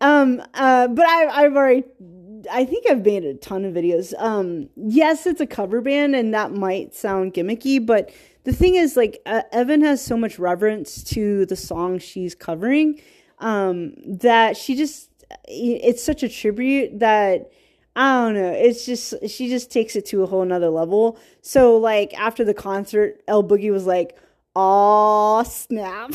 [0.00, 1.84] um, uh, but I, I've already,
[2.50, 4.14] I think I've made a ton of videos.
[4.18, 8.10] Um, yes, it's a cover band, and that might sound gimmicky, but
[8.46, 13.00] the thing is, like, uh, Evan has so much reverence to the song she's covering,
[13.40, 15.10] um, that she just,
[15.48, 17.50] it's such a tribute that
[17.96, 18.52] I don't know.
[18.52, 21.18] It's just she just takes it to a whole nother level.
[21.40, 24.18] So like after the concert, El Boogie was like,
[24.54, 26.10] "Oh snap!"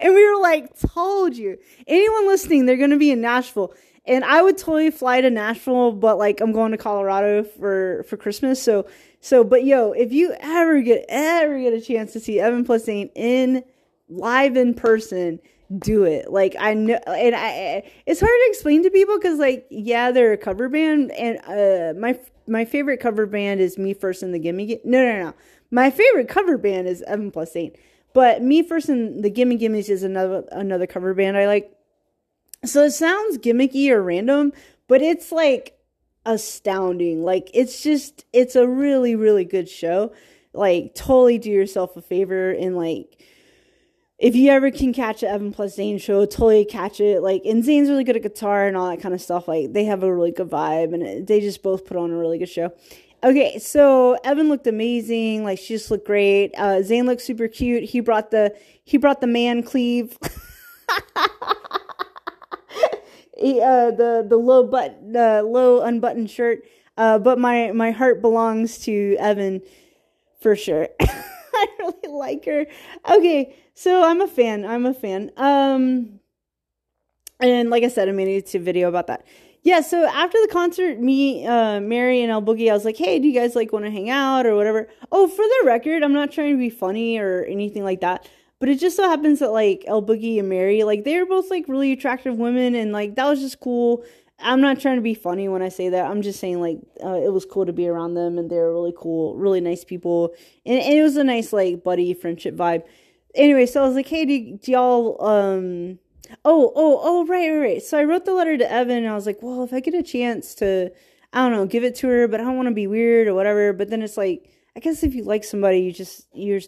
[0.00, 3.72] and we were like, "Told you." Anyone listening, they're gonna be in Nashville,
[4.08, 8.16] and I would totally fly to Nashville, but like I'm going to Colorado for for
[8.16, 8.60] Christmas.
[8.62, 8.86] So
[9.20, 12.84] so, but yo, if you ever get ever get a chance to see Evan plus
[12.84, 13.62] Zane in
[14.08, 15.40] live in person
[15.76, 16.30] do it.
[16.30, 20.32] Like I know, and I it's hard to explain to people because like yeah, they're
[20.32, 24.38] a cover band, and uh, my my favorite cover band is Me First and the
[24.38, 24.66] Gimme.
[24.66, 24.80] Gimme.
[24.84, 25.34] No, no, no.
[25.70, 27.72] My favorite cover band is Evan Plus Zane,
[28.14, 31.74] but Me First and the Gimme Gimmes is another another cover band I like.
[32.64, 34.52] So it sounds gimmicky or random,
[34.88, 35.78] but it's like
[36.26, 37.22] astounding.
[37.22, 40.12] Like it's just it's a really really good show.
[40.52, 43.22] Like totally do yourself a favor and like
[44.18, 47.22] if you ever can catch an Evan plus Zane show, totally catch it.
[47.22, 49.46] Like, and Zane's really good at guitar and all that kind of stuff.
[49.46, 52.38] Like, they have a really good vibe, and they just both put on a really
[52.38, 52.72] good show.
[53.22, 55.44] Okay, so Evan looked amazing.
[55.44, 56.52] Like, she just looked great.
[56.56, 57.84] Uh, Zane looked super cute.
[57.84, 58.54] He brought the
[58.84, 60.18] he brought the man cleave.
[63.38, 66.62] he, uh, the the low but the low unbuttoned shirt.
[66.96, 69.62] Uh, but my my heart belongs to Evan
[70.40, 70.88] for sure.
[71.00, 72.66] I really like her.
[73.10, 74.64] Okay, so I'm a fan.
[74.64, 75.30] I'm a fan.
[75.36, 76.20] Um,
[77.40, 79.24] and like I said, I made a YouTube video about that.
[79.62, 83.18] Yeah, so after the concert, me, uh, Mary, and El Boogie, I was like, hey,
[83.18, 84.88] do you guys like want to hang out or whatever?
[85.10, 88.28] Oh, for the record, I'm not trying to be funny or anything like that.
[88.60, 91.50] But it just so happens that like El Boogie and Mary, like they were both
[91.50, 94.04] like really attractive women, and like that was just cool.
[94.40, 96.10] I'm not trying to be funny when I say that.
[96.10, 98.94] I'm just saying like uh, it was cool to be around them, and they're really
[98.96, 100.34] cool, really nice people,
[100.66, 102.84] and, and it was a nice like buddy friendship vibe
[103.34, 105.98] anyway, so I was like, hey, do, do y'all, um,
[106.44, 107.82] oh, oh, oh, right, right, right.
[107.82, 109.94] So I wrote the letter to Evan, and I was like, well, if I get
[109.94, 110.90] a chance to,
[111.32, 113.34] I don't know, give it to her, but I don't want to be weird or
[113.34, 113.72] whatever.
[113.72, 116.60] But then it's like, I guess if you like somebody, you just, you're,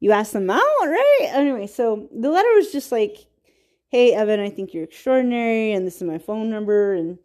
[0.00, 1.28] you ask them out, right?
[1.32, 3.26] Anyway, so the letter was just like,
[3.88, 7.18] hey, Evan, I think you're extraordinary, and this is my phone number, and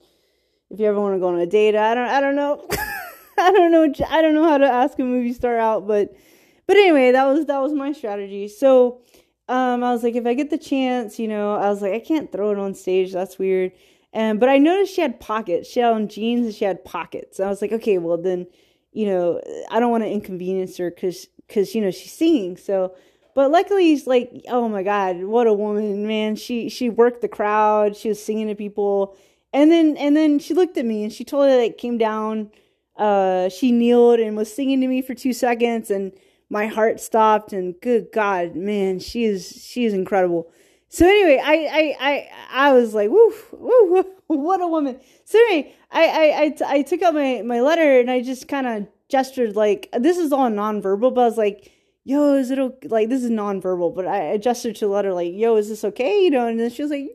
[0.69, 2.67] if you ever want to go on a date, I don't, I don't know.
[3.37, 3.91] I don't know.
[4.09, 6.15] I don't know how to ask a movie star out, but
[6.67, 8.47] but anyway, that was that was my strategy.
[8.47, 9.01] So
[9.49, 11.99] um, I was like, if I get the chance, you know, I was like, I
[11.99, 13.11] can't throw it on stage.
[13.11, 13.71] That's weird.
[14.13, 15.69] And but I noticed she had pockets.
[15.69, 17.39] She had on jeans and she had pockets.
[17.39, 18.47] I was like, okay, well then,
[18.91, 22.57] you know, I don't want to inconvenience her because because you know she's singing.
[22.57, 22.95] So,
[23.35, 26.35] but luckily he's like, oh my god, what a woman, man.
[26.35, 27.95] She she worked the crowd.
[27.95, 29.15] She was singing to people,
[29.51, 32.51] and then and then she looked at me and she totally like came down.
[32.95, 36.11] Uh, she kneeled and was singing to me for two seconds and
[36.53, 40.51] my heart stopped and good god man she is she is incredible
[40.87, 42.29] so anyway i i i,
[42.69, 46.81] I was like woo, woo, what a woman so anyway i i i, t- I
[46.83, 50.49] took out my my letter and i just kind of gestured like this is all
[50.49, 51.71] nonverbal but i was like
[52.03, 52.87] yo is it okay?
[52.87, 55.83] like this is nonverbal but i, I gestured to the letter like yo is this
[55.83, 57.07] okay you know and then she was like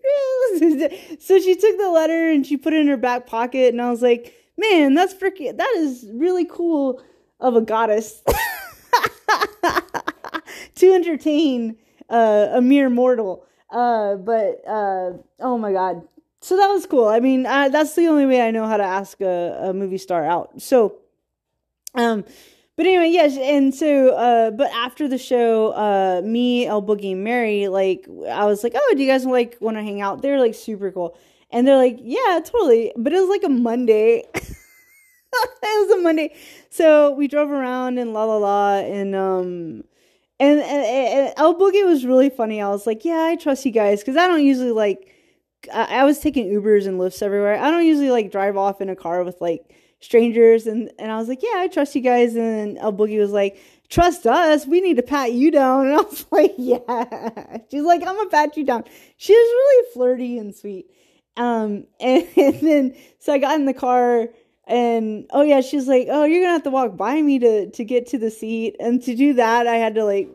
[1.21, 3.91] so she took the letter and she put it in her back pocket and i
[3.91, 7.03] was like man that's freaking that is really cool
[7.41, 8.23] of a goddess
[10.75, 11.77] to entertain
[12.09, 13.45] uh, a mere mortal.
[13.71, 16.03] Uh, but uh, oh my god,
[16.41, 17.09] so that was cool.
[17.09, 19.99] I mean, I, that's the only way I know how to ask a, a movie
[19.99, 20.63] star out.
[20.63, 20.97] So,
[21.95, 22.25] um,
[22.77, 27.25] but anyway, yes, and so, uh, but after the show, uh, me, El Boogie, and
[27.25, 30.23] Mary, like, I was like, oh, do you guys like want to hang out?
[30.23, 31.19] They're like super cool,
[31.51, 32.93] and they're like, yeah, totally.
[32.97, 34.23] But it was like a Monday.
[34.35, 34.53] it
[35.63, 36.37] was a Monday,
[36.71, 39.83] so we drove around and la la la, and um,
[40.39, 42.63] and, and, and El Boogie was really funny.
[42.63, 45.15] I was like, yeah, I trust you guys because I don't usually like.
[45.75, 47.59] I, I was taking Ubers and Lyfts everywhere.
[47.59, 51.17] I don't usually like drive off in a car with like strangers and and I
[51.17, 52.37] was like, yeah, I trust you guys.
[52.37, 54.67] And El Boogie was like, trust us.
[54.67, 55.87] We need to pat you down.
[55.89, 57.59] And I was like, yeah.
[57.71, 58.85] She's like, I'm gonna pat you down.
[59.17, 60.87] She was really flirty and sweet.
[61.37, 64.29] Um, and, and then so I got in the car
[64.67, 67.85] and oh yeah, she's like, oh, you're gonna have to walk by me to to
[67.85, 68.77] get to the seat.
[68.79, 70.29] And to do that, I had to like.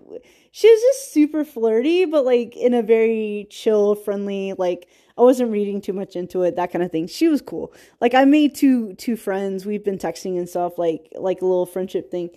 [0.56, 4.88] She was just super flirty, but like in a very chill, friendly, like
[5.18, 7.08] I wasn't reading too much into it, that kind of thing.
[7.08, 7.74] She was cool.
[8.02, 9.66] Like I made two two friends.
[9.66, 12.32] We've been texting and stuff, like like a little friendship thing.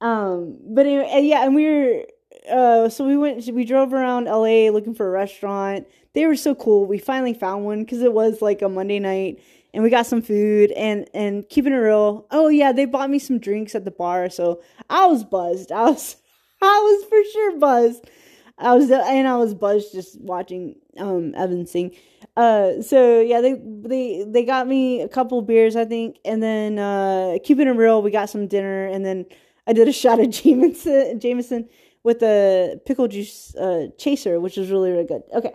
[0.00, 2.04] Um, but anyway, and yeah, and we were
[2.50, 5.86] uh, so we went, we drove around LA looking for a restaurant.
[6.12, 6.86] They were so cool.
[6.86, 10.22] We finally found one because it was like a Monday night, and we got some
[10.22, 12.26] food and and keeping it real.
[12.30, 15.72] Oh yeah, they bought me some drinks at the bar, so I was buzzed.
[15.72, 16.16] I was
[16.62, 18.10] I was for sure buzzed.
[18.58, 21.94] I was and I was buzzed just watching um Evan sing.
[22.36, 26.78] Uh, so yeah, they they they got me a couple beers, I think, and then
[26.78, 29.26] uh, keeping it real, we got some dinner, and then
[29.66, 31.68] I did a shot of Jameson, Jameson
[32.02, 35.22] with a pickle juice uh, chaser, which was really really good.
[35.32, 35.54] Okay,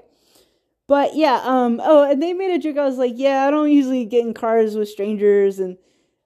[0.87, 2.77] but yeah, um, oh, and they made a joke.
[2.77, 5.77] I was like, yeah, I don't usually get in cars with strangers, and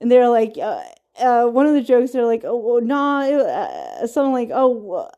[0.02, 0.84] and they're like, uh,
[1.20, 5.10] uh, one of the jokes, they're like, oh, well, nah, uh, something like, oh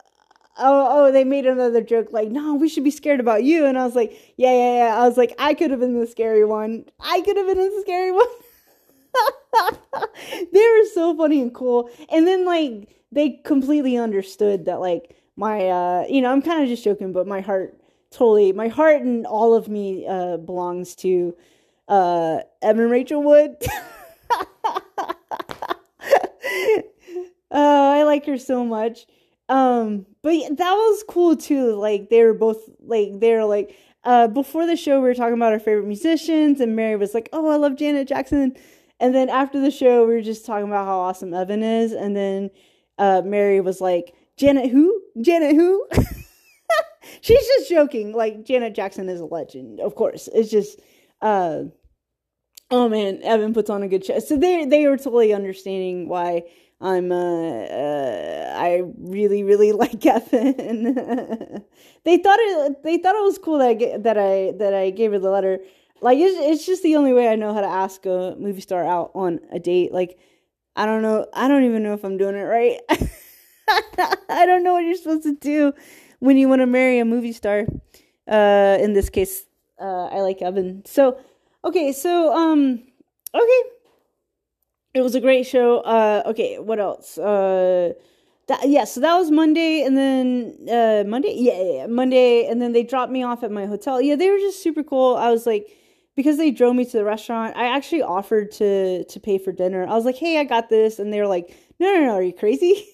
[0.58, 3.66] oh, oh, they made another joke like, no, we should be scared about you.
[3.66, 4.97] And I was like, yeah, yeah, yeah.
[4.97, 6.86] I was like, I could have been the scary one.
[6.99, 8.28] I could have been the scary one.
[10.53, 11.89] they were so funny and cool.
[12.10, 16.70] And then like they completely understood that like my uh you know, I'm kind of
[16.70, 17.80] just joking, but my heart
[18.12, 21.36] totally my heart and all of me uh belongs to
[21.88, 23.56] uh Evan Rachel Wood.
[27.51, 29.06] uh, I like her so much.
[29.48, 31.76] Um, but that was cool too.
[31.76, 35.54] Like they were both like they're like uh before the show we were talking about
[35.54, 38.56] our favorite musicians and Mary was like, "Oh, I love Janet Jackson."
[39.00, 42.16] And then after the show we were just talking about how awesome Evan is and
[42.16, 42.50] then
[42.98, 45.00] uh Mary was like, "Janet who?
[45.22, 45.88] Janet who?"
[47.22, 48.14] She's just joking.
[48.14, 50.28] Like Janet Jackson is a legend, of course.
[50.34, 50.80] It's just
[51.22, 51.64] uh
[52.72, 54.18] oh man, Evan puts on a good show.
[54.20, 56.43] So they they were totally understanding why
[56.82, 60.94] I'm uh, uh, I really really like Evan.
[62.04, 65.12] they thought it they thought it was cool that I that I that I gave
[65.12, 65.60] her the letter.
[66.02, 68.86] Like it's it's just the only way I know how to ask a movie star
[68.86, 69.94] out on a date.
[69.94, 70.20] Like
[70.76, 72.80] I don't know I don't even know if I'm doing it right.
[74.30, 75.74] I don't know what you're supposed to do
[76.20, 77.66] when you want to marry a movie star.
[78.28, 79.46] Uh, in this case,
[79.80, 80.84] uh, I like Evan.
[80.86, 81.18] So
[81.64, 82.84] okay, so um,
[83.34, 83.75] okay
[84.96, 85.80] it was a great show.
[85.82, 87.18] Uh, okay, what else?
[87.18, 87.93] Uh,
[88.48, 92.72] that yeah, so that was Monday, and then uh, Monday, yeah, yeah, Monday, and then
[92.72, 94.00] they dropped me off at my hotel.
[94.02, 95.16] Yeah, they were just super cool.
[95.18, 95.68] I was like,
[96.16, 99.86] because they drove me to the restaurant, I actually offered to to pay for dinner.
[99.86, 102.24] I was like, hey, I got this, and they were like, no, no, no, are
[102.24, 102.88] you crazy?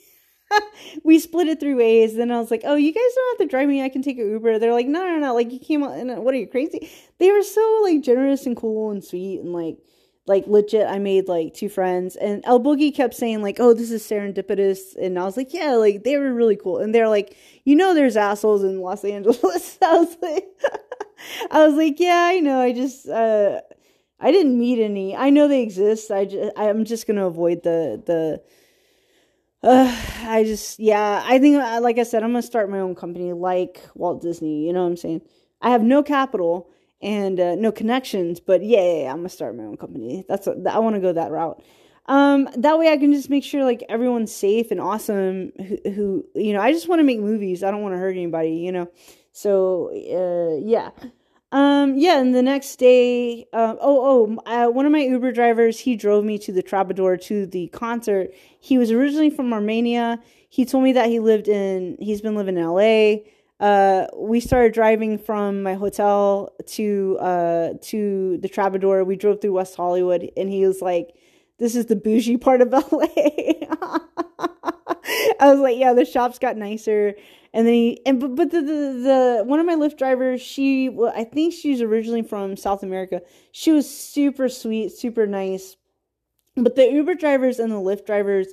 [1.04, 2.16] we split it three ways.
[2.16, 3.84] Then I was like, "Oh, you guys don't have to drive me.
[3.84, 5.34] I can take an Uber." They're like, "No, no, no!
[5.34, 6.90] Like you came out, and What are you crazy?"
[7.20, 9.78] They were so like generous and cool and sweet and like
[10.28, 13.92] like legit i made like two friends and el boogie kept saying like oh this
[13.92, 17.36] is serendipitous and i was like yeah like they were really cool and they're like
[17.66, 20.48] you know there's assholes in los angeles i was like
[21.52, 23.60] i was like yeah i know i just uh
[24.20, 28.02] i didn't meet any i know they exist i just i'm just gonna avoid the
[28.06, 28.42] the
[29.64, 32.96] uh, I just, yeah, I think, uh, like I said, I'm gonna start my own
[32.96, 34.66] company like Walt Disney.
[34.66, 35.22] You know what I'm saying?
[35.62, 36.71] I have no capital,
[37.02, 38.40] and uh, no connections.
[38.40, 40.26] But yeah, yeah, yeah I'm gonna start my own company.
[40.28, 41.62] That's what, I want to go that route.
[42.08, 45.52] Um, that way I can just make sure like everyone's safe and awesome.
[45.58, 47.64] Who, who you know, I just want to make movies.
[47.64, 48.56] I don't want to hurt anybody.
[48.58, 48.92] You know,
[49.32, 50.92] so uh, yeah.
[51.54, 55.80] Um, yeah, and the next day, uh, oh, oh, uh, one of my Uber drivers,
[55.80, 58.34] he drove me to the Troubadour to the concert.
[58.58, 60.22] He was originally from Armenia.
[60.48, 63.24] He told me that he lived in, he's been living in LA
[63.62, 69.04] uh, we started driving from my hotel to uh, to the Troubadour.
[69.04, 71.14] We drove through West Hollywood, and he was like,
[71.60, 73.06] this is the bougie part of LA.
[75.40, 77.14] I was like, yeah, the shops got nicer.
[77.54, 80.90] And then he and but, but the, the the one of my Lyft drivers, she
[80.90, 83.22] well, I think she's originally from South America.
[83.52, 85.76] She was super sweet, super nice.
[86.56, 88.48] But the Uber drivers and the Lyft drivers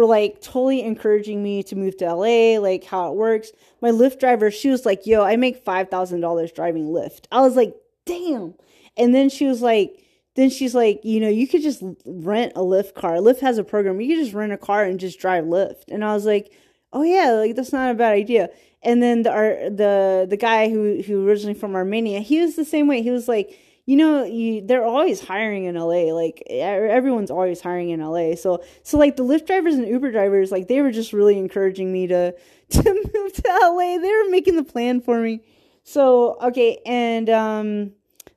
[0.00, 3.50] were like totally encouraging me to move to LA, like how it works.
[3.82, 7.42] My Lyft driver, she was like, "Yo, I make five thousand dollars driving Lyft." I
[7.42, 7.74] was like,
[8.06, 8.54] "Damn!"
[8.96, 9.96] And then she was like,
[10.36, 13.16] then she's like, you know, you could just rent a Lyft car.
[13.16, 14.00] Lyft has a program.
[14.00, 15.84] You could just rent a car and just drive Lyft.
[15.88, 16.52] And I was like,
[16.92, 18.48] oh yeah, like that's not a bad idea.
[18.82, 22.64] And then the our, the the guy who who originally from Armenia, he was the
[22.64, 23.02] same way.
[23.02, 23.58] He was like,
[23.90, 26.14] you know, you they're always hiring in LA.
[26.14, 28.36] Like everyone's always hiring in LA.
[28.36, 31.92] So so like the Lyft drivers and Uber drivers, like they were just really encouraging
[31.92, 32.32] me to
[32.70, 33.98] to move to LA.
[33.98, 35.40] They were making the plan for me.
[35.82, 37.90] So okay, and um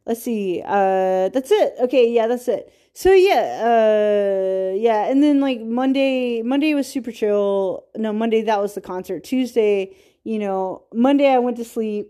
[0.07, 0.63] let's see.
[0.65, 1.75] Uh that's it.
[1.81, 2.73] Okay, yeah, that's it.
[2.93, 7.85] So yeah, uh yeah, and then like Monday Monday was super chill.
[7.95, 9.23] No, Monday that was the concert.
[9.23, 12.09] Tuesday, you know, Monday I went to sleep.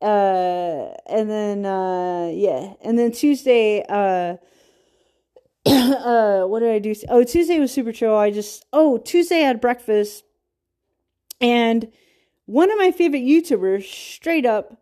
[0.00, 4.36] Uh and then uh yeah, and then Tuesday uh
[5.66, 6.94] uh what did I do?
[7.08, 8.16] Oh, Tuesday was super chill.
[8.16, 10.24] I just oh, Tuesday I had breakfast
[11.40, 11.90] and
[12.46, 14.78] one of my favorite YouTubers straight up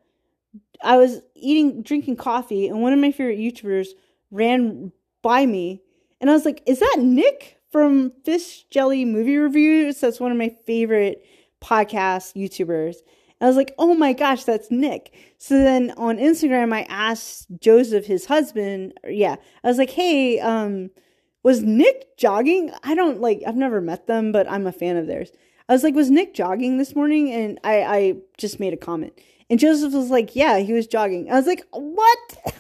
[0.83, 3.89] I was eating, drinking coffee, and one of my favorite YouTubers
[4.31, 4.93] ran
[5.23, 5.83] by me,
[6.21, 10.39] and I was like, "Is that Nick from Fish Jelly Movie Reviews?" That's one of
[10.39, 11.25] my favorite
[11.63, 12.97] podcast YouTubers.
[13.41, 18.07] I was like, "Oh my gosh, that's Nick." So then on Instagram, I asked Joseph,
[18.07, 20.91] his husband, yeah, I was like, "Hey, um,
[21.43, 22.73] was Nick jogging?
[22.83, 25.31] I don't like, I've never met them, but I'm a fan of theirs."
[25.69, 29.13] I was like, "Was Nick jogging this morning?" And I, I just made a comment.
[29.49, 31.31] And Joseph was like, Yeah, he was jogging.
[31.31, 32.55] I was like, What?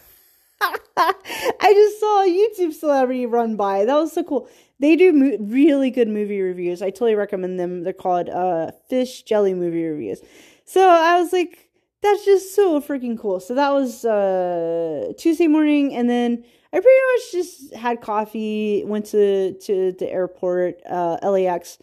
[0.96, 3.84] I just saw a YouTube celebrity run by.
[3.84, 4.48] That was so cool.
[4.78, 6.82] They do mo- really good movie reviews.
[6.82, 7.82] I totally recommend them.
[7.82, 10.20] They're called uh, Fish Jelly Movie Reviews.
[10.66, 11.70] So I was like,
[12.02, 13.40] that's just so freaking cool.
[13.40, 19.06] So that was uh, Tuesday morning, and then I pretty much just had coffee, went
[19.06, 21.78] to to the airport, uh, LAX,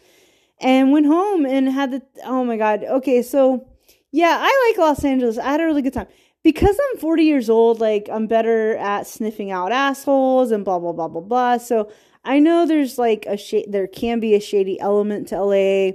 [0.60, 2.02] and went home and had the.
[2.24, 2.84] Oh my god.
[2.84, 3.66] Okay, so
[4.12, 5.38] yeah, I like Los Angeles.
[5.38, 6.06] I had a really good time.
[6.42, 10.92] Because I'm 40 years old, like I'm better at sniffing out assholes and blah blah
[10.92, 11.56] blah blah blah.
[11.58, 11.90] So
[12.22, 15.92] I know there's like a sh- there can be a shady element to LA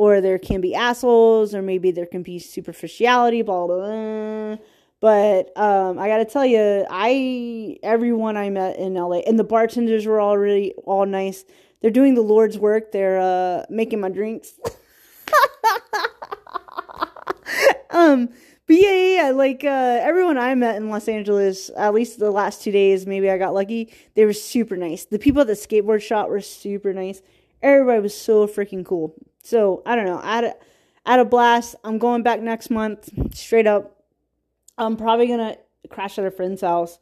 [0.00, 4.56] or there can be assholes or maybe there can be superficiality blah blah, blah.
[4.98, 10.06] but um, I gotta tell you, I everyone I met in LA and the bartenders
[10.06, 11.44] were all really all nice.
[11.82, 12.92] They're doing the Lord's work.
[12.92, 14.54] They're uh, making my drinks.
[17.90, 18.30] um,
[18.66, 22.30] but yeah, yeah, yeah, like uh, everyone I met in Los Angeles, at least the
[22.30, 23.92] last two days, maybe I got lucky.
[24.14, 25.04] They were super nice.
[25.04, 27.20] The people at the skateboard shop were super nice.
[27.60, 29.14] Everybody was so freaking cool.
[29.42, 30.20] So I don't know.
[30.22, 30.52] I
[31.06, 31.76] had a, blast.
[31.84, 34.04] I'm going back next month, straight up.
[34.78, 35.56] I'm probably gonna
[35.88, 36.98] crash at a friend's house.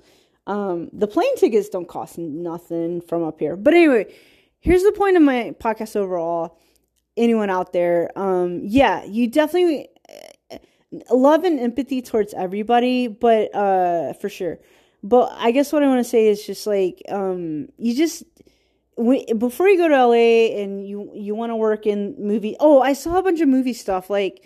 [0.47, 3.57] Um, the plane tickets don't cost nothing from up here.
[3.57, 4.15] But anyway,
[4.61, 6.59] here's the point of my podcast overall.
[7.17, 9.89] Anyone out there, um, yeah, you definitely
[11.11, 14.59] love and empathy towards everybody, but uh, for sure.
[15.03, 18.25] But I guess what I want to say is just like um, you just
[19.39, 22.57] before you go to LA and you you want to work in movie.
[22.61, 24.45] Oh, I saw a bunch of movie stuff like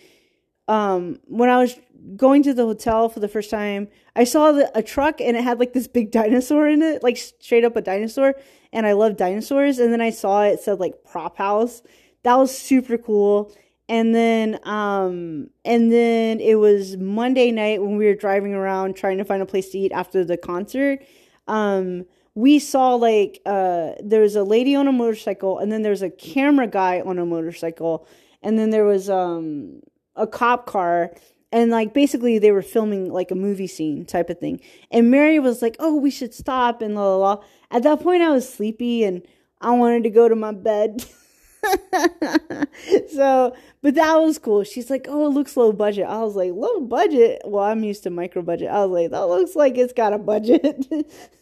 [0.69, 1.75] um, when I was
[2.17, 3.89] going to the hotel for the first time.
[4.15, 7.17] I saw the, a truck and it had like this big dinosaur in it, like
[7.17, 8.35] straight up a dinosaur.
[8.73, 9.79] And I love dinosaurs.
[9.79, 11.83] And then I saw it said like prop house.
[12.23, 13.53] That was super cool
[13.89, 19.19] and then um and then it was Monday night when we were driving around trying
[19.19, 21.01] to find a place to eat after the concert.
[21.47, 25.91] Um we saw like uh there was a lady on a motorcycle and then there
[25.91, 28.07] was a camera guy on a motorcycle
[28.43, 29.81] and then there was um
[30.17, 31.13] a cop car
[31.53, 34.61] and like basically they were filming like a movie scene type of thing.
[34.91, 37.45] And Mary was like, "Oh, we should stop." And la la la.
[37.71, 39.23] At that point, I was sleepy and
[39.61, 41.05] I wanted to go to my bed.
[43.15, 44.65] so, but that was cool.
[44.65, 48.03] She's like, "Oh, it looks low budget." I was like, "Low budget?" Well, I'm used
[48.05, 48.69] to micro budget.
[48.69, 50.87] I was like, "That looks like it's got a budget."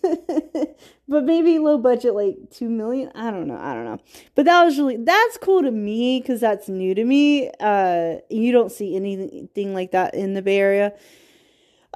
[1.08, 3.10] but maybe low budget like 2 million.
[3.14, 3.58] I don't know.
[3.58, 3.98] I don't know.
[4.34, 7.50] But that was really that's cool to me cuz that's new to me.
[7.58, 10.92] Uh you don't see anything like that in the Bay Area.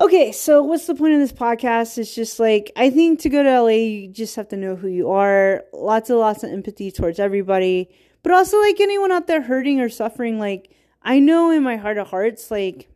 [0.01, 1.99] Okay, so what's the point of this podcast?
[1.99, 4.89] It's just like I think to go to LA, you just have to know who
[4.89, 5.63] you are.
[5.73, 7.89] Lots and lots of empathy towards everybody
[8.25, 11.99] but also like anyone out there hurting or suffering like i know in my heart
[11.99, 12.89] of hearts like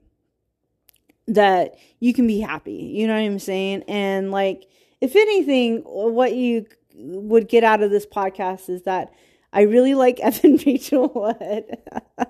[1.29, 4.64] that you can be happy you know what i'm saying and like
[5.01, 6.66] if anything what you
[6.99, 9.12] would get out of this podcast is that
[9.53, 11.79] I really like Evan Rachel Wood.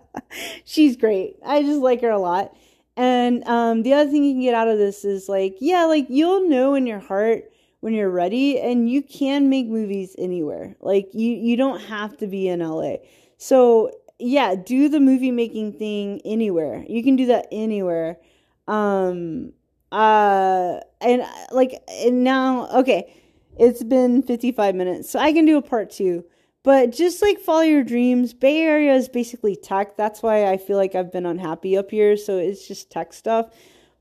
[0.64, 1.36] She's great.
[1.44, 2.54] I just like her a lot.
[2.96, 6.06] And um, the other thing you can get out of this is like, yeah, like
[6.08, 7.44] you'll know in your heart
[7.80, 10.76] when you're ready, and you can make movies anywhere.
[10.80, 12.96] Like you, you don't have to be in LA.
[13.36, 16.84] So yeah, do the movie making thing anywhere.
[16.88, 18.18] You can do that anywhere.
[18.66, 19.52] Um,
[19.92, 23.14] uh, and like, and now, okay,
[23.58, 26.24] it's been 55 minutes, so I can do a part two.
[26.64, 29.96] But just like follow your dreams, Bay Area is basically tech.
[29.96, 32.16] That's why I feel like I've been unhappy up here.
[32.16, 33.54] So it's just tech stuff.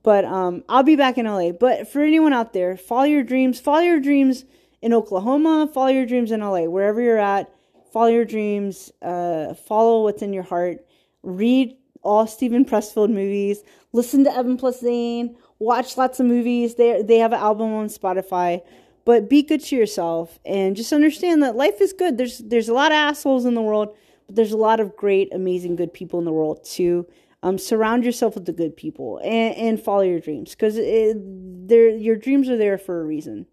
[0.07, 1.51] But um, I'll be back in LA.
[1.51, 3.59] But for anyone out there, follow your dreams.
[3.59, 4.45] Follow your dreams
[4.81, 5.69] in Oklahoma.
[5.73, 6.61] Follow your dreams in LA.
[6.61, 7.53] Wherever you're at,
[7.91, 8.89] follow your dreams.
[9.01, 10.87] Uh, follow what's in your heart.
[11.23, 13.63] Read all Steven Pressfield movies.
[13.91, 15.35] Listen to Evan Plus Zane.
[15.59, 16.75] Watch lots of movies.
[16.75, 18.61] They they have an album on Spotify.
[19.03, 22.17] But be good to yourself and just understand that life is good.
[22.17, 23.93] There's there's a lot of assholes in the world,
[24.25, 27.05] but there's a lot of great, amazing, good people in the world too.
[27.43, 32.15] Um, surround yourself with the good people and, and follow your dreams because there your
[32.15, 33.45] dreams are there for a reason.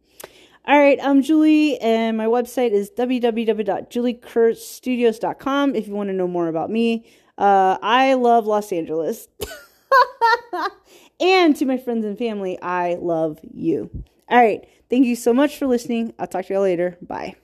[0.67, 6.49] All right, I'm Julie, and my website is www.juliekurtstudios.com if you want to know more
[6.49, 7.05] about me.
[7.37, 9.29] Uh, I love Los Angeles.
[11.21, 13.91] and to my friends and family, I love you.
[14.29, 14.67] All right.
[14.89, 16.15] Thank you so much for listening.
[16.19, 16.97] I'll talk to you all later.
[17.03, 17.37] Bye.